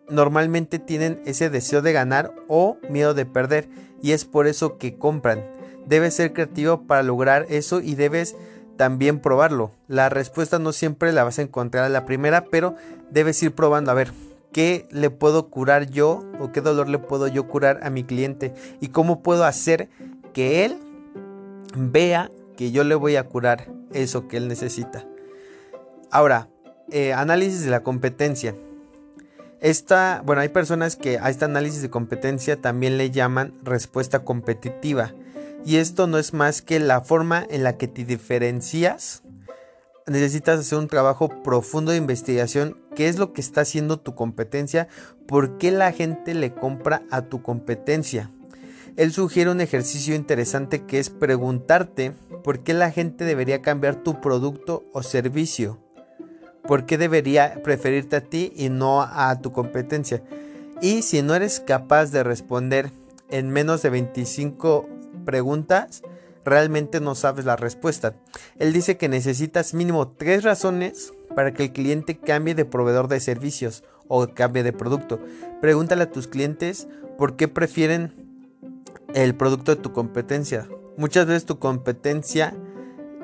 normalmente 0.09 0.79
tienen 0.79 1.21
ese 1.25 1.51
deseo 1.51 1.83
de 1.83 1.93
ganar 1.93 2.35
o 2.49 2.79
miedo 2.89 3.15
de 3.15 3.27
perder 3.27 3.69
y 4.03 4.13
es 4.13 4.25
por 4.25 4.47
eso 4.47 4.79
que 4.79 4.99
compran. 4.99 5.45
Debes 5.87 6.15
ser 6.15 6.33
creativo 6.33 6.87
para 6.87 7.03
lograr 7.03 7.47
eso 7.49 7.81
y 7.81 7.95
debes 7.95 8.37
también 8.83 9.21
probarlo. 9.21 9.71
La 9.87 10.09
respuesta 10.09 10.59
no 10.59 10.73
siempre 10.73 11.13
la 11.13 11.23
vas 11.23 11.39
a 11.39 11.43
encontrar 11.43 11.85
a 11.85 11.89
la 11.89 12.05
primera, 12.05 12.47
pero 12.47 12.75
debes 13.13 13.41
ir 13.41 13.55
probando 13.55 13.93
a 13.93 13.95
ver 13.95 14.13
qué 14.51 14.89
le 14.91 15.09
puedo 15.09 15.51
curar 15.51 15.89
yo 15.89 16.25
o 16.41 16.51
qué 16.51 16.61
dolor 16.61 16.89
le 16.89 16.99
puedo 16.99 17.29
yo 17.29 17.47
curar 17.47 17.79
a 17.85 17.91
mi 17.91 18.03
cliente 18.03 18.53
y 18.81 18.89
cómo 18.89 19.23
puedo 19.23 19.45
hacer 19.45 19.89
que 20.33 20.65
él 20.65 20.81
vea 21.77 22.29
que 22.57 22.73
yo 22.73 22.83
le 22.83 22.97
voy 22.97 23.15
a 23.15 23.29
curar 23.29 23.69
eso 23.93 24.27
que 24.27 24.37
él 24.37 24.49
necesita. 24.49 25.07
Ahora, 26.11 26.49
eh, 26.91 27.13
análisis 27.13 27.65
de 27.65 27.71
la 27.71 27.85
competencia. 27.85 28.57
Esta, 29.61 30.23
bueno, 30.27 30.43
hay 30.43 30.49
personas 30.49 30.97
que 30.97 31.21
a 31.21 31.31
este 31.31 31.45
análisis 31.45 31.83
de 31.83 31.91
competencia 31.91 32.61
también 32.61 32.99
le 32.99 33.13
llaman 33.13 33.55
respuesta 33.63 34.25
competitiva. 34.25 35.13
Y 35.65 35.77
esto 35.77 36.07
no 36.07 36.19
es 36.19 36.33
más 36.33 36.61
que 36.61 36.81
la 36.81 37.01
forma 37.03 37.47
en 37.49 37.63
la 37.63 37.77
que 37.77 37.87
te 37.89 38.05
diferencias. 38.05 39.23
Necesitas 40.07 40.59
hacer 40.59 40.79
un 40.79 40.89
trabajo 40.89 41.29
profundo 41.43 41.93
de 41.93 41.99
investigación. 41.99 42.77
¿Qué 42.97 43.09
es 43.09 43.19
lo 43.19 43.33
que 43.33 43.41
está 43.41 43.61
haciendo 43.61 44.01
tu 44.01 44.15
competencia? 44.15 44.89
¿Por 45.27 45.59
qué 45.59 45.71
la 45.71 45.93
gente 45.93 46.35
le 46.35 46.53
compra 46.53 47.03
a 47.11 47.23
tu 47.23 47.43
competencia? 47.43 48.31
Él 48.97 49.13
sugiere 49.13 49.51
un 49.51 49.61
ejercicio 49.61 50.15
interesante 50.15 50.85
que 50.85 50.99
es 50.99 51.09
preguntarte 51.09 52.13
por 52.43 52.61
qué 52.61 52.75
la 52.75 52.91
gente 52.91 53.25
debería 53.25 53.63
cambiar 53.63 54.03
tu 54.03 54.21
producto 54.21 54.85
o 54.93 55.03
servicio. 55.03 55.79
¿Por 56.63 56.85
qué 56.85 56.99
debería 56.99 57.63
preferirte 57.63 58.17
a 58.17 58.21
ti 58.21 58.53
y 58.57 58.69
no 58.69 59.03
a 59.03 59.41
tu 59.41 59.53
competencia? 59.53 60.23
Y 60.81 61.03
si 61.03 61.23
no 61.23 61.35
eres 61.35 61.61
capaz 61.61 62.11
de 62.11 62.23
responder 62.23 62.91
en 63.31 63.51
menos 63.51 63.83
de 63.83 63.91
25 63.91 64.89
preguntas, 65.25 66.03
realmente 66.45 67.01
no 67.01 67.15
sabes 67.15 67.45
la 67.45 67.57
respuesta. 67.57 68.15
Él 68.59 68.73
dice 68.73 68.97
que 68.97 69.09
necesitas 69.09 69.75
mínimo 69.75 70.09
tres 70.09 70.43
razones 70.43 71.13
para 71.35 71.53
que 71.55 71.65
el 71.65 71.73
cliente 71.73 72.19
cambie 72.19 72.55
de 72.55 72.65
proveedor 72.65 73.09
de 73.09 73.21
servicios 73.21 73.85
o 74.09 74.27
cambie 74.29 74.63
de 74.63 74.73
producto. 74.73 75.21
Pregúntale 75.61 76.05
a 76.05 76.11
tus 76.11 76.27
clientes 76.27 76.89
por 77.17 77.37
qué 77.37 77.49
prefieren 77.49 78.13
el 79.15 79.35
producto 79.35 79.75
de 79.75 79.81
tu 79.81 79.93
competencia. 79.93 80.69
Muchas 80.97 81.27
veces 81.27 81.47
tu 81.47 81.59
competencia, 81.59 82.55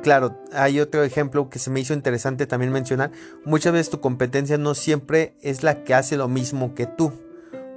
claro, 0.03 0.39
hay 0.53 0.81
otro 0.81 1.03
ejemplo 1.03 1.51
que 1.51 1.59
se 1.59 1.71
me 1.71 1.81
hizo 1.81 1.95
interesante 1.95 2.47
también 2.47 2.73
mencionar. 2.73 3.11
Muchas 3.45 3.73
veces 3.73 3.91
tu 3.91 4.01
competencia 4.01 4.57
no 4.57 4.75
siempre 4.75 5.35
es 5.43 5.63
la 5.63 5.85
que 5.85 5.95
hace 5.95 6.17
lo 6.17 6.29
mismo 6.29 6.75
que 6.75 6.87
tú. 6.87 7.13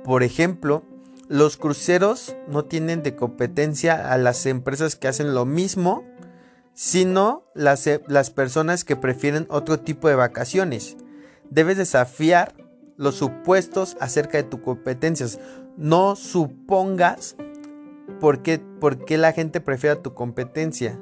Por 0.04 0.24
ejemplo, 0.24 0.84
los 1.32 1.56
cruceros 1.56 2.36
no 2.50 2.66
tienen 2.66 3.04
de 3.04 3.16
competencia 3.16 4.12
a 4.12 4.18
las 4.18 4.46
empresas 4.46 4.98
que 4.98 5.08
hacen 5.08 5.34
lo 5.34 5.46
mismo, 5.46 6.04
sino 6.74 7.46
las, 7.56 7.90
las 8.08 8.30
personas 8.32 8.84
que 8.84 8.98
prefieren 8.98 9.48
otro 9.50 9.80
tipo 9.80 10.10
de 10.10 10.16
vacaciones. 10.16 10.98
Debes 11.50 11.78
desafiar 11.78 12.54
los 12.98 13.16
supuestos 13.16 13.96
acerca 14.02 14.40
de 14.40 14.44
tu 14.44 14.62
competencias. 14.62 15.40
No 15.78 16.18
supongas 16.18 17.38
por 18.20 18.42
qué, 18.42 18.60
por 18.60 19.06
qué 19.06 19.18
la 19.18 19.32
gente 19.32 19.62
prefiere 19.62 19.96
tu 19.96 20.14
competencia. 20.14 21.00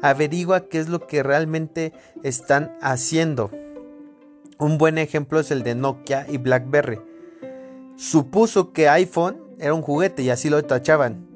Averigua 0.00 0.68
qué 0.68 0.78
es 0.78 0.88
lo 0.88 1.08
que 1.08 1.24
realmente 1.24 1.92
están 2.22 2.78
haciendo. 2.80 3.50
Un 4.58 4.78
buen 4.78 4.96
ejemplo 4.96 5.40
es 5.40 5.50
el 5.50 5.64
de 5.64 5.74
Nokia 5.74 6.24
y 6.28 6.38
BlackBerry. 6.38 7.00
Supuso 7.96 8.72
que 8.72 8.88
iPhone 8.88 9.45
era 9.58 9.74
un 9.74 9.82
juguete 9.82 10.22
y 10.22 10.30
así 10.30 10.50
lo 10.50 10.62
tachaban. 10.64 11.26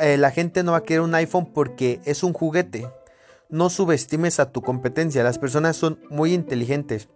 Eh, 0.00 0.16
la 0.16 0.30
gente 0.30 0.62
no 0.62 0.72
va 0.72 0.78
a 0.78 0.82
querer 0.84 1.02
un 1.02 1.14
iPhone 1.14 1.52
porque 1.52 2.00
es 2.04 2.22
un 2.22 2.32
juguete. 2.32 2.88
No 3.48 3.68
subestimes 3.68 4.40
a 4.40 4.50
tu 4.50 4.62
competencia. 4.62 5.22
Las 5.22 5.38
personas 5.38 5.76
son 5.76 5.98
muy 6.08 6.32
inteligentes. 6.32 7.08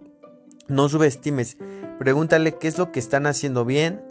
No 0.68 0.88
subestimes. 0.88 1.56
Pregúntale 1.98 2.56
qué 2.56 2.68
es 2.68 2.76
lo 2.76 2.92
que 2.92 3.00
están 3.00 3.26
haciendo 3.26 3.64
bien. 3.64 4.02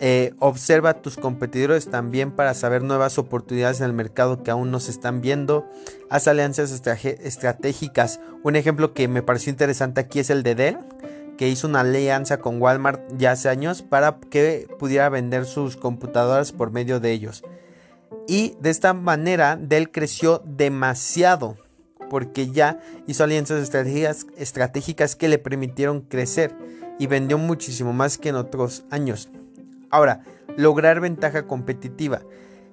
Eh, 0.00 0.32
observa 0.38 0.90
a 0.90 1.02
tus 1.02 1.16
competidores 1.16 1.90
también 1.90 2.30
para 2.30 2.54
saber 2.54 2.84
nuevas 2.84 3.18
oportunidades 3.18 3.80
en 3.80 3.86
el 3.86 3.92
mercado 3.92 4.44
que 4.44 4.52
aún 4.52 4.70
no 4.70 4.78
se 4.78 4.92
están 4.92 5.20
viendo. 5.20 5.68
Haz 6.08 6.28
alianzas 6.28 6.70
estratégicas. 6.70 8.20
Un 8.44 8.54
ejemplo 8.54 8.94
que 8.94 9.08
me 9.08 9.22
pareció 9.22 9.50
interesante 9.50 10.00
aquí 10.00 10.20
es 10.20 10.30
el 10.30 10.44
de 10.44 10.54
Dell, 10.54 10.78
que 11.38 11.48
hizo 11.48 11.68
una 11.68 11.80
alianza 11.80 12.38
con 12.38 12.60
Walmart 12.60 13.00
ya 13.16 13.30
hace 13.30 13.48
años 13.48 13.80
para 13.82 14.18
que 14.18 14.68
pudiera 14.78 15.08
vender 15.08 15.46
sus 15.46 15.76
computadoras 15.76 16.52
por 16.52 16.72
medio 16.72 17.00
de 17.00 17.12
ellos. 17.12 17.44
Y 18.26 18.56
de 18.60 18.68
esta 18.68 18.92
manera 18.92 19.56
Dell 19.56 19.90
creció 19.90 20.42
demasiado 20.44 21.56
porque 22.10 22.50
ya 22.50 22.80
hizo 23.06 23.24
alianzas 23.24 23.62
estratégicas, 23.62 24.26
estratégicas 24.36 25.16
que 25.16 25.28
le 25.28 25.38
permitieron 25.38 26.00
crecer 26.00 26.54
y 26.98 27.06
vendió 27.06 27.38
muchísimo 27.38 27.92
más 27.92 28.18
que 28.18 28.30
en 28.30 28.34
otros 28.34 28.84
años. 28.90 29.30
Ahora, 29.90 30.22
lograr 30.56 31.00
ventaja 31.00 31.46
competitiva. 31.46 32.22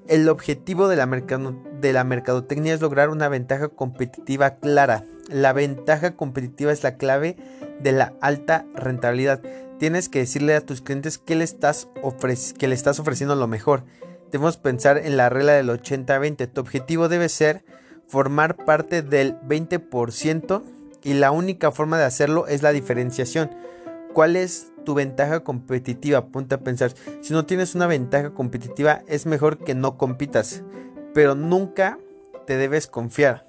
El 0.08 0.30
objetivo 0.30 0.88
de 0.88 0.96
la, 0.98 2.04
mercadotecnia 2.04 2.74
es 2.74 2.82
lograr 2.82 3.10
una 3.10 3.28
ventaja 3.28 3.70
competitiva 3.70 4.58
clara. 4.58 5.04
La 5.30 5.52
ventaja 5.52 6.16
competitiva 6.16 6.72
es 6.72 6.84
la 6.84 6.98
clave 6.98 7.38
de 7.80 7.92
la 7.92 8.14
alta 8.22 8.66
rentabilidad. 8.76 9.42
Tienes 9.80 10.08
que 10.08 10.20
decirle 10.20 10.56
a 10.56 10.62
tus 10.62 10.82
clientes 10.82 11.18
que 11.18 11.36
le 11.36 11.44
estás, 11.44 11.88
que 12.60 12.68
le 12.68 12.76
estás 12.76 13.00
ofreciendo 13.00 13.36
lo 13.36 13.48
mejor. 13.48 13.84
Debemos 14.32 14.58
pensar 14.58 15.00
en 15.00 15.18
la 15.18 15.30
regla 15.30 15.54
del 15.54 15.70
80-20. 15.70 16.52
Tu 16.54 16.62
objetivo 16.62 17.10
debe 17.10 17.28
ser 17.28 17.66
formar 18.08 18.58
parte 18.58 19.02
del 19.02 19.40
20% 19.42 20.64
y 21.04 21.14
la 21.16 21.32
única 21.32 21.72
forma 21.72 21.98
de 21.98 22.06
hacerlo 22.06 22.46
es 22.48 22.62
la 22.62 22.72
diferenciación. 22.72 23.50
¿Cuál 24.14 24.36
es 24.36 24.72
tu 24.86 24.94
ventaja 24.94 25.42
competitiva? 25.42 26.28
Ponte 26.28 26.56
a 26.56 26.62
pensar. 26.62 26.94
Si 27.22 27.34
no 27.34 27.46
tienes 27.46 27.76
una 27.76 27.88
ventaja 27.88 28.30
competitiva, 28.30 29.02
es 29.08 29.26
mejor 29.26 29.58
que 29.58 29.76
no 29.76 29.98
compitas. 29.98 30.64
Pero 31.14 31.36
nunca 31.36 32.00
te 32.48 32.56
debes 32.56 32.88
confiar. 32.88 33.46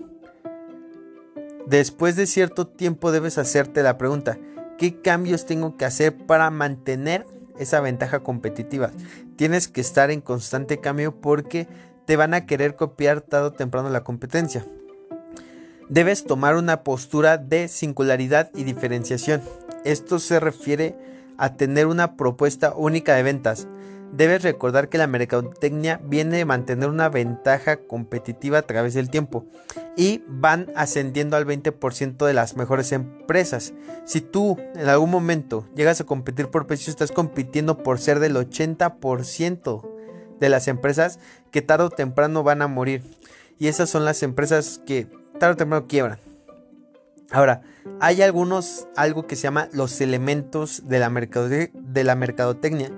Después 1.66 2.16
de 2.16 2.26
cierto 2.26 2.66
tiempo 2.66 3.12
debes 3.12 3.38
hacerte 3.38 3.83
la 3.83 3.99
pregunta, 3.99 4.38
¿qué 4.78 5.00
cambios 5.00 5.47
tengo 5.47 5.76
que 5.76 5.85
hacer 5.85 6.16
para 6.16 6.50
mantener 6.50 7.26
esa 7.59 7.81
ventaja 7.81 8.21
competitiva? 8.21 8.90
Tienes 9.37 9.69
que 9.69 9.81
estar 9.81 10.11
en 10.11 10.21
constante 10.21 10.81
cambio 10.81 11.21
porque 11.21 11.69
te 12.07 12.16
van 12.16 12.35
a 12.35 12.47
querer 12.47 12.76
copiar 12.76 13.21
tarde 13.21 13.49
o 13.49 13.52
temprano 13.52 13.90
la 13.90 14.05
competencia. 14.05 14.64
Debes 15.88 16.25
tomar 16.25 16.57
una 16.57 16.83
postura 16.83 17.37
de 17.37 17.69
singularidad 17.69 18.50
y 18.55 18.64
diferenciación. 18.64 19.43
Esto 19.85 20.19
se 20.19 20.40
refiere 20.40 20.97
a 21.38 21.55
tener 21.55 21.87
una 21.87 22.16
propuesta 22.16 22.75
única 22.75 23.14
de 23.14 23.23
ventas. 23.23 23.69
Debes 24.12 24.43
recordar 24.43 24.88
que 24.88 24.99
la 24.99 25.07
mercadotecnia 25.07 26.00
viene 26.05 26.38
de 26.38 26.45
mantener 26.45 26.88
una 26.88 27.09
ventaja 27.09 27.76
competitiva 27.76 28.59
a 28.59 28.62
través 28.62 28.95
del 28.95 29.11
tiempo 29.11 29.45
y 29.97 30.23
van 30.28 30.71
ascendiendo 30.76 31.37
al 31.37 31.47
20% 31.47 32.25
de 32.25 32.33
las 32.33 32.57
mejores 32.57 32.93
empresas. 32.93 33.75
Si 34.05 34.21
tú 34.21 34.57
en 34.75 34.88
algún 34.88 35.11
momento 35.11 35.66
llegas 35.75 36.00
a 36.00 36.05
competir 36.05 36.49
por 36.49 36.66
precios, 36.66 36.88
estás 36.88 37.12
compitiendo 37.12 37.83
por 37.83 37.99
ser 37.99 38.21
del 38.21 38.37
80% 38.37 39.83
de 40.38 40.49
las 40.49 40.69
empresas 40.69 41.19
que 41.50 41.62
tarde 41.62 41.85
o 41.85 41.90
temprano 41.90 42.43
van 42.43 42.62
a 42.62 42.69
morir. 42.69 43.02
Y 43.59 43.69
esas 43.69 43.90
son 43.90 44.05
las 44.05 44.23
empresas 44.23 44.81
que 44.87 45.07
tarde 45.38 45.55
o 45.55 45.57
temprano 45.57 45.87
quiebran. 45.88 46.25
Ahora, 47.30 47.62
hay 48.00 48.23
algunos, 48.23 48.88
algo 48.97 49.26
que 49.26 49.37
se 49.37 49.42
llama 49.42 49.68
los 49.73 50.00
elementos 50.00 50.88
de 50.88 50.99
la, 50.99 51.11
de 51.11 52.04
la 52.04 52.14
mercadotecnia. 52.14 52.90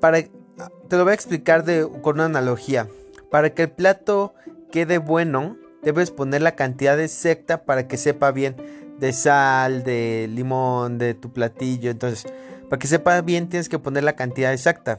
Para, 0.00 0.22
te 0.22 0.96
lo 0.96 1.04
voy 1.04 1.12
a 1.12 1.14
explicar 1.14 1.64
con 2.02 2.16
una 2.16 2.26
analogía. 2.26 2.88
Para 3.30 3.50
que 3.50 3.62
el 3.62 3.70
plato 3.70 4.34
quede 4.70 4.98
bueno, 4.98 5.56
debes 5.82 6.10
poner 6.10 6.42
la 6.42 6.54
cantidad 6.56 7.00
exacta 7.00 7.64
para 7.64 7.88
que 7.88 7.96
sepa 7.96 8.30
bien 8.30 8.56
de 8.98 9.12
sal, 9.12 9.82
de 9.82 10.28
limón, 10.30 10.98
de 10.98 11.14
tu 11.14 11.32
platillo. 11.32 11.90
Entonces, 11.90 12.30
para 12.68 12.78
que 12.78 12.86
sepa 12.86 13.20
bien 13.22 13.48
tienes 13.48 13.68
que 13.68 13.78
poner 13.78 14.04
la 14.04 14.14
cantidad 14.14 14.52
exacta. 14.52 14.98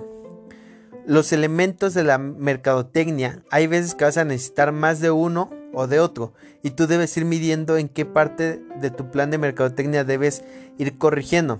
Los 1.05 1.33
elementos 1.33 1.93
de 1.93 2.03
la 2.03 2.17
mercadotecnia, 2.19 3.43
hay 3.49 3.67
veces 3.67 3.95
que 3.95 4.05
vas 4.05 4.17
a 4.17 4.23
necesitar 4.23 4.71
más 4.71 4.99
de 4.99 5.09
uno 5.09 5.49
o 5.73 5.87
de 5.87 5.99
otro 5.99 6.33
y 6.61 6.71
tú 6.71 6.85
debes 6.85 7.15
ir 7.17 7.25
midiendo 7.25 7.77
en 7.77 7.89
qué 7.89 8.05
parte 8.05 8.61
de 8.79 8.91
tu 8.91 9.09
plan 9.09 9.31
de 9.31 9.39
mercadotecnia 9.39 10.03
debes 10.03 10.43
ir 10.77 10.97
corrigiendo. 10.97 11.59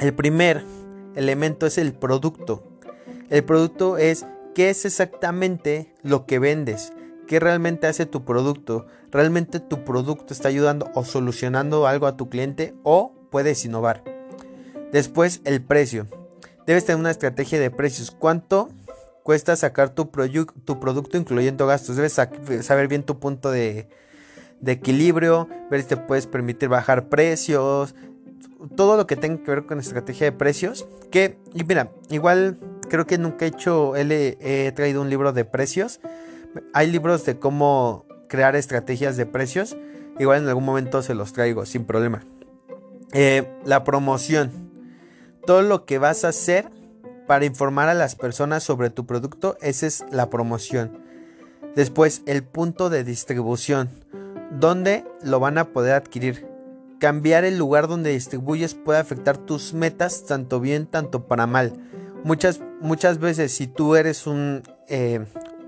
El 0.00 0.14
primer 0.14 0.64
elemento 1.14 1.66
es 1.66 1.78
el 1.78 1.92
producto. 1.92 2.64
El 3.28 3.44
producto 3.44 3.98
es 3.98 4.26
qué 4.54 4.70
es 4.70 4.84
exactamente 4.84 5.94
lo 6.02 6.26
que 6.26 6.40
vendes, 6.40 6.92
qué 7.28 7.38
realmente 7.38 7.86
hace 7.86 8.06
tu 8.06 8.24
producto. 8.24 8.86
¿Realmente 9.12 9.60
tu 9.60 9.84
producto 9.84 10.32
está 10.32 10.48
ayudando 10.48 10.90
o 10.94 11.04
solucionando 11.04 11.86
algo 11.86 12.06
a 12.06 12.16
tu 12.16 12.28
cliente 12.28 12.74
o 12.82 13.12
puedes 13.30 13.64
innovar? 13.64 14.02
Después 14.92 15.40
el 15.44 15.62
precio. 15.62 16.06
Debes 16.66 16.84
tener 16.84 17.00
una 17.00 17.10
estrategia 17.10 17.58
de 17.58 17.70
precios. 17.70 18.10
¿Cuánto 18.10 18.68
cuesta 19.22 19.54
sacar 19.56 19.90
tu, 19.90 20.10
producto 20.10 21.16
incluyendo 21.16 21.66
gastos. 21.66 21.96
Debes 21.96 22.12
saber 22.12 22.88
bien 22.88 23.02
tu 23.02 23.18
punto 23.18 23.50
de, 23.50 23.88
equilibrio, 24.66 25.48
ver 25.70 25.82
si 25.82 25.88
te 25.88 25.96
puedes 25.96 26.26
permitir 26.26 26.68
bajar 26.68 27.08
precios, 27.08 27.94
todo 28.76 28.96
lo 28.96 29.06
que 29.06 29.16
tenga 29.16 29.42
que 29.42 29.50
ver 29.50 29.66
con 29.66 29.78
estrategia 29.78 30.26
de 30.26 30.32
precios. 30.32 30.86
Que, 31.10 31.38
y 31.54 31.64
mira, 31.64 31.90
igual 32.08 32.58
creo 32.88 33.06
que 33.06 33.18
nunca 33.18 33.44
he 33.44 33.48
hecho, 33.48 33.94
he, 33.96 34.72
traído 34.74 35.00
un 35.00 35.10
libro 35.10 35.32
de 35.32 35.44
precios. 35.44 36.00
Hay 36.72 36.90
libros 36.90 37.24
de 37.24 37.38
cómo 37.38 38.06
crear 38.28 38.56
estrategias 38.56 39.16
de 39.16 39.26
precios. 39.26 39.76
Igual 40.18 40.42
en 40.42 40.48
algún 40.48 40.64
momento 40.64 41.02
se 41.02 41.14
los 41.14 41.32
traigo 41.32 41.64
sin 41.66 41.84
problema. 41.84 42.24
Eh, 43.12 43.48
la 43.64 43.84
promoción. 43.84 44.69
Todo 45.46 45.62
lo 45.62 45.84
que 45.84 45.98
vas 45.98 46.24
a 46.24 46.28
hacer 46.28 46.70
para 47.26 47.44
informar 47.44 47.88
a 47.88 47.94
las 47.94 48.16
personas 48.16 48.62
sobre 48.62 48.90
tu 48.90 49.06
producto, 49.06 49.56
esa 49.60 49.86
es 49.86 50.04
la 50.10 50.30
promoción. 50.30 50.98
Después, 51.76 52.22
el 52.26 52.42
punto 52.42 52.90
de 52.90 53.04
distribución, 53.04 53.88
¿dónde 54.50 55.04
lo 55.22 55.38
van 55.38 55.58
a 55.58 55.72
poder 55.72 55.94
adquirir? 55.94 56.46
Cambiar 56.98 57.44
el 57.44 57.56
lugar 57.56 57.88
donde 57.88 58.10
distribuyes 58.10 58.74
puede 58.74 58.98
afectar 58.98 59.38
tus 59.38 59.72
metas 59.72 60.24
tanto 60.26 60.60
bien, 60.60 60.86
tanto 60.86 61.26
para 61.26 61.46
mal. 61.46 61.72
Muchas, 62.24 62.60
muchas 62.80 63.18
veces 63.18 63.52
si 63.52 63.66
tú 63.66 63.94
eres 63.94 64.26
un... 64.26 64.62
Eh, 64.88 65.24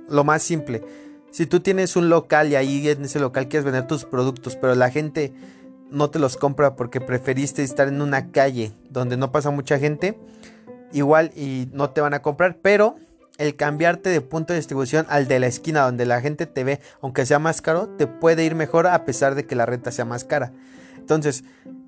lo 0.09 0.25
más 0.25 0.43
simple, 0.43 0.83
si 1.31 1.47
tú 1.47 1.61
tienes 1.61 1.97
un 1.97 2.11
local 2.11 2.50
y 2.50 2.57
ahí 2.57 2.87
en 2.88 3.05
ese 3.05 3.19
local 3.19 3.49
quieres 3.49 3.64
vender 3.64 3.87
tus 3.87 4.05
productos, 4.05 4.57
pero 4.57 4.75
la 4.75 4.91
gente 4.91 5.33
no 5.92 6.11
te 6.11 6.18
los 6.18 6.37
compra 6.37 6.75
porque 6.75 7.00
preferiste 7.00 7.62
estar 7.62 7.88
en 7.88 8.02
una 8.02 8.32
calle 8.32 8.72
donde 8.90 9.16
no 9.16 9.30
pasa 9.30 9.50
mucha 9.50 9.78
gente, 9.78 10.18
igual 10.92 11.30
y 11.37 11.68
no 11.72 11.90
te 11.90 12.00
van 12.00 12.14
a 12.14 12.22
comprar, 12.22 12.56
pero 12.61 12.96
el 13.38 13.56
cambiarte 13.56 14.11
de 14.11 14.20
punto 14.20 14.52
de 14.52 14.58
distribución 14.58 15.06
al 15.08 15.28
de 15.28 15.40
la 15.40 15.46
esquina 15.46 15.82
donde 15.82 16.06
la 16.06 16.20
gente 16.20 16.46
te 16.46 16.64
ve, 16.64 16.80
aunque 17.00 17.26
sea 17.26 17.38
más 17.38 17.62
caro, 17.62 17.88
te 17.88 18.06
puede 18.06 18.44
ir 18.44 18.54
mejor 18.54 18.87
a 18.87 19.04
pesar 19.04 19.34
de 19.34 19.46
que 19.46 19.54
la 19.54 19.66
renta 19.66 19.90
sea 19.90 20.04
más 20.04 20.25
cara. 20.25 20.52
Entonces, 20.96 21.44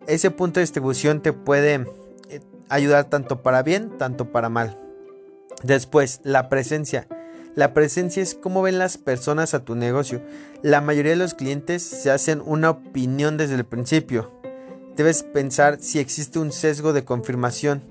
ese 0.07 0.31
punto 0.31 0.61
de 0.61 0.65
distribución 0.65 1.21
te 1.23 1.33
puede 1.33 1.87
eh, 2.29 2.41
ayudar 2.69 3.05
tanto 3.05 3.43
para 3.43 3.63
bien, 3.63 3.97
tanto 3.99 4.33
para 4.33 4.49
mal. 4.49 4.77
Después, 5.63 6.21
la 6.25 6.49
presencia. 6.49 7.07
La 7.55 7.73
presencia 7.73 8.23
es 8.23 8.35
cómo 8.35 8.63
ven 8.63 8.79
las 8.79 8.99
personas 8.99 9.55
a 9.55 9.65
tu 9.65 9.77
negocio. 9.77 10.21
La 10.63 10.81
mayoría 10.81 11.13
de 11.13 11.19
los 11.19 11.35
clientes 11.35 11.83
se 11.83 12.11
hacen 12.11 12.43
una 12.45 12.71
opinión 12.71 13.37
desde 13.37 13.55
el 13.55 13.65
principio. 13.65 14.33
Debes 14.97 15.23
pensar 15.23 15.79
si 15.81 16.01
existe 16.01 16.39
un 16.39 16.51
sesgo 16.51 16.93
de 16.93 17.05
confirmación. 17.05 17.83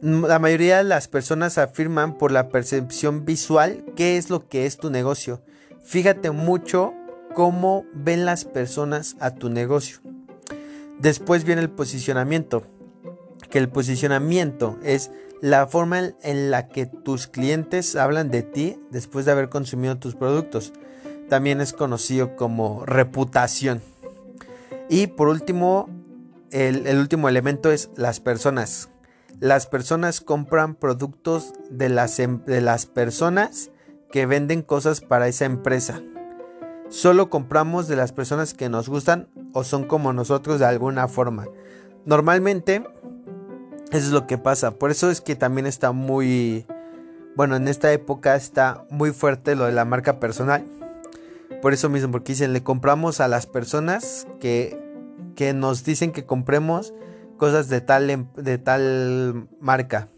La 0.00 0.38
mayoría 0.38 0.78
de 0.78 0.84
las 0.84 1.06
personas 1.08 1.58
afirman 1.58 2.18
por 2.18 2.32
la 2.32 2.48
percepción 2.48 3.24
visual 3.24 3.84
qué 3.94 4.16
es 4.16 4.30
lo 4.30 4.48
que 4.48 4.66
es 4.66 4.78
tu 4.78 4.90
negocio. 4.90 5.42
Fíjate 5.84 6.30
mucho 6.30 6.92
cómo 7.34 7.84
ven 7.94 8.24
las 8.24 8.44
personas 8.44 9.16
a 9.20 9.34
tu 9.34 9.48
negocio. 9.48 10.00
Después 10.98 11.44
viene 11.44 11.62
el 11.62 11.70
posicionamiento, 11.70 12.62
que 13.48 13.58
el 13.58 13.68
posicionamiento 13.68 14.78
es 14.82 15.10
la 15.40 15.66
forma 15.66 16.12
en 16.22 16.50
la 16.50 16.68
que 16.68 16.86
tus 16.86 17.26
clientes 17.26 17.96
hablan 17.96 18.30
de 18.30 18.42
ti 18.42 18.78
después 18.90 19.24
de 19.24 19.32
haber 19.32 19.48
consumido 19.48 19.98
tus 19.98 20.14
productos. 20.14 20.72
También 21.28 21.60
es 21.60 21.72
conocido 21.72 22.36
como 22.36 22.84
reputación. 22.84 23.80
Y 24.88 25.06
por 25.06 25.28
último, 25.28 25.88
el, 26.50 26.98
último 26.98 27.28
elemento 27.28 27.70
es 27.70 27.90
las 27.96 28.20
personas. 28.20 28.90
Las 29.38 29.66
personas 29.66 30.20
compran 30.20 30.74
productos 30.74 31.52
de 31.70 31.88
las, 31.88 32.18
em, 32.18 32.44
de 32.44 32.60
las 32.60 32.86
personas 32.86 33.70
que 34.12 34.26
venden 34.26 34.62
cosas 34.62 35.00
para 35.00 35.28
esa 35.28 35.44
empresa. 35.44 36.02
Solo 36.88 37.30
compramos 37.30 37.86
de 37.86 37.96
las 37.96 38.12
personas 38.12 38.52
que 38.52 38.68
nos 38.68 38.88
gustan 38.88 39.28
o 39.52 39.62
son 39.62 39.84
como 39.84 40.12
nosotros 40.12 40.58
de 40.58 40.66
alguna 40.66 41.06
forma. 41.06 41.46
Normalmente 42.04 42.84
eso 43.90 44.06
es 44.06 44.12
lo 44.12 44.26
que 44.26 44.38
pasa. 44.38 44.72
Por 44.72 44.90
eso 44.90 45.10
es 45.10 45.20
que 45.20 45.36
también 45.36 45.66
está 45.66 45.92
muy... 45.92 46.66
Bueno, 47.36 47.56
en 47.56 47.68
esta 47.68 47.92
época 47.92 48.36
está 48.36 48.84
muy 48.90 49.12
fuerte 49.12 49.54
lo 49.54 49.64
de 49.64 49.72
la 49.72 49.84
marca 49.84 50.20
personal. 50.20 50.64
Por 51.62 51.72
eso 51.72 51.88
mismo, 51.88 52.12
porque 52.12 52.32
dicen, 52.32 52.52
le 52.52 52.62
compramos 52.62 53.20
a 53.20 53.28
las 53.28 53.46
personas 53.46 54.26
que, 54.38 54.78
que 55.34 55.52
nos 55.52 55.84
dicen 55.84 56.12
que 56.12 56.24
compremos 56.24 56.94
cosas 57.36 57.68
de 57.68 57.80
tal, 57.80 58.10
em, 58.10 58.26
de 58.36 58.58
tal 58.58 59.48
marca. 59.60 60.08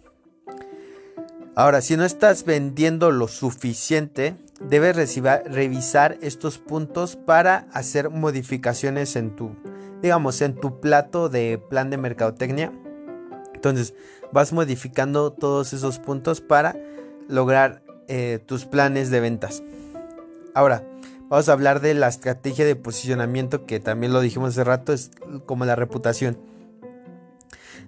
Ahora, 1.54 1.80
si 1.80 1.96
no 1.96 2.04
estás 2.04 2.44
vendiendo 2.44 3.10
lo 3.10 3.28
suficiente, 3.28 4.34
debes 4.68 4.96
revisar 4.96 6.18
estos 6.20 6.58
puntos 6.58 7.16
para 7.16 7.66
hacer 7.72 8.10
modificaciones 8.10 9.16
en 9.16 9.36
tu, 9.36 9.56
digamos, 10.02 10.40
en 10.42 10.54
tu 10.54 10.80
plato 10.80 11.28
de 11.28 11.60
plan 11.68 11.90
de 11.90 11.96
mercadotecnia 11.96 12.72
entonces 13.62 13.94
vas 14.32 14.52
modificando 14.52 15.32
todos 15.32 15.72
esos 15.72 16.00
puntos 16.00 16.40
para 16.40 16.76
lograr 17.28 17.84
eh, 18.08 18.40
tus 18.44 18.64
planes 18.64 19.10
de 19.10 19.20
ventas. 19.20 19.62
Ahora, 20.52 20.84
vamos 21.28 21.48
a 21.48 21.52
hablar 21.52 21.80
de 21.80 21.94
la 21.94 22.08
estrategia 22.08 22.64
de 22.64 22.74
posicionamiento 22.74 23.64
que 23.64 23.78
también 23.78 24.12
lo 24.12 24.20
dijimos 24.20 24.50
hace 24.50 24.64
rato, 24.64 24.92
es 24.92 25.12
como 25.46 25.64
la 25.64 25.76
reputación. 25.76 26.38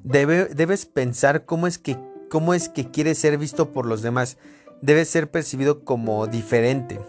debes 0.04 0.86
pensar 0.86 1.44
cómo 1.44 1.66
es, 1.66 1.78
que, 1.78 1.98
cómo 2.30 2.54
es 2.54 2.68
que 2.68 2.92
quieres 2.92 3.18
ser 3.18 3.36
visto 3.36 3.72
por 3.72 3.84
los 3.84 4.00
demás. 4.00 4.36
Debe 4.80 5.04
ser 5.06 5.28
percibido 5.28 5.84
como 5.84 6.28
diferente. 6.28 7.00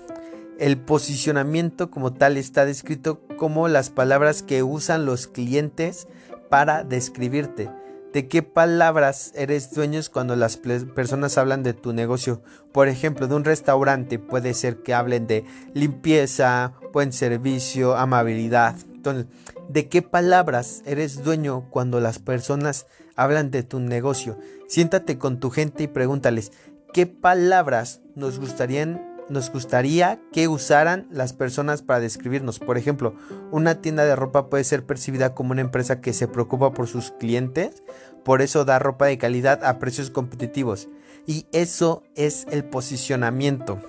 El 0.57 0.77
posicionamiento 0.77 1.91
como 1.91 2.13
tal 2.13 2.37
está 2.37 2.65
descrito 2.65 3.21
como 3.37 3.67
las 3.67 3.91
palabras 3.91 4.41
que 4.41 4.63
usan 4.63 5.05
los 5.05 5.27
clientes 5.27 6.07
para 6.49 6.83
describirte 6.83 7.69
de 8.15 8.29
qué 8.29 8.43
palabras 8.43 9.33
eres 9.35 9.73
dueños 9.73 10.07
cuando 10.07 10.37
las 10.37 10.55
personas 10.55 11.37
hablan 11.37 11.63
de 11.63 11.73
tu 11.73 11.91
negocio. 11.91 12.41
Por 12.71 12.87
ejemplo, 12.87 13.27
de 13.27 13.35
un 13.35 13.43
restaurante 13.43 14.19
puede 14.19 14.53
ser 14.53 14.77
que 14.83 14.93
hablen 14.93 15.27
de 15.27 15.43
limpieza, 15.73 16.71
buen 16.93 17.11
servicio, 17.11 17.97
amabilidad. 17.97 18.77
Entonces, 18.93 19.25
¿de 19.67 19.89
qué 19.89 20.01
palabras 20.01 20.81
eres 20.85 21.25
dueño 21.25 21.67
cuando 21.69 21.99
las 21.99 22.19
personas 22.19 22.87
hablan 23.17 23.51
de 23.51 23.63
tu 23.63 23.81
negocio? 23.81 24.39
Siéntate 24.69 25.17
con 25.17 25.41
tu 25.41 25.49
gente 25.49 25.83
y 25.83 25.87
pregúntales, 25.87 26.53
¿qué 26.93 27.07
palabras 27.07 27.99
nos 28.15 28.39
gustarían 28.39 29.14
nos 29.29 29.51
gustaría 29.51 30.19
que 30.31 30.47
usaran 30.47 31.07
las 31.09 31.33
personas 31.33 31.81
para 31.81 31.99
describirnos. 31.99 32.59
Por 32.59 32.77
ejemplo, 32.77 33.15
una 33.51 33.81
tienda 33.81 34.05
de 34.05 34.15
ropa 34.15 34.49
puede 34.49 34.63
ser 34.63 34.85
percibida 34.85 35.33
como 35.33 35.51
una 35.51 35.61
empresa 35.61 36.01
que 36.01 36.13
se 36.13 36.27
preocupa 36.27 36.73
por 36.73 36.87
sus 36.87 37.11
clientes, 37.11 37.83
por 38.23 38.41
eso 38.41 38.65
da 38.65 38.79
ropa 38.79 39.05
de 39.05 39.17
calidad 39.17 39.63
a 39.63 39.79
precios 39.79 40.09
competitivos. 40.09 40.89
Y 41.25 41.47
eso 41.51 42.03
es 42.15 42.45
el 42.51 42.63
posicionamiento. 42.63 43.79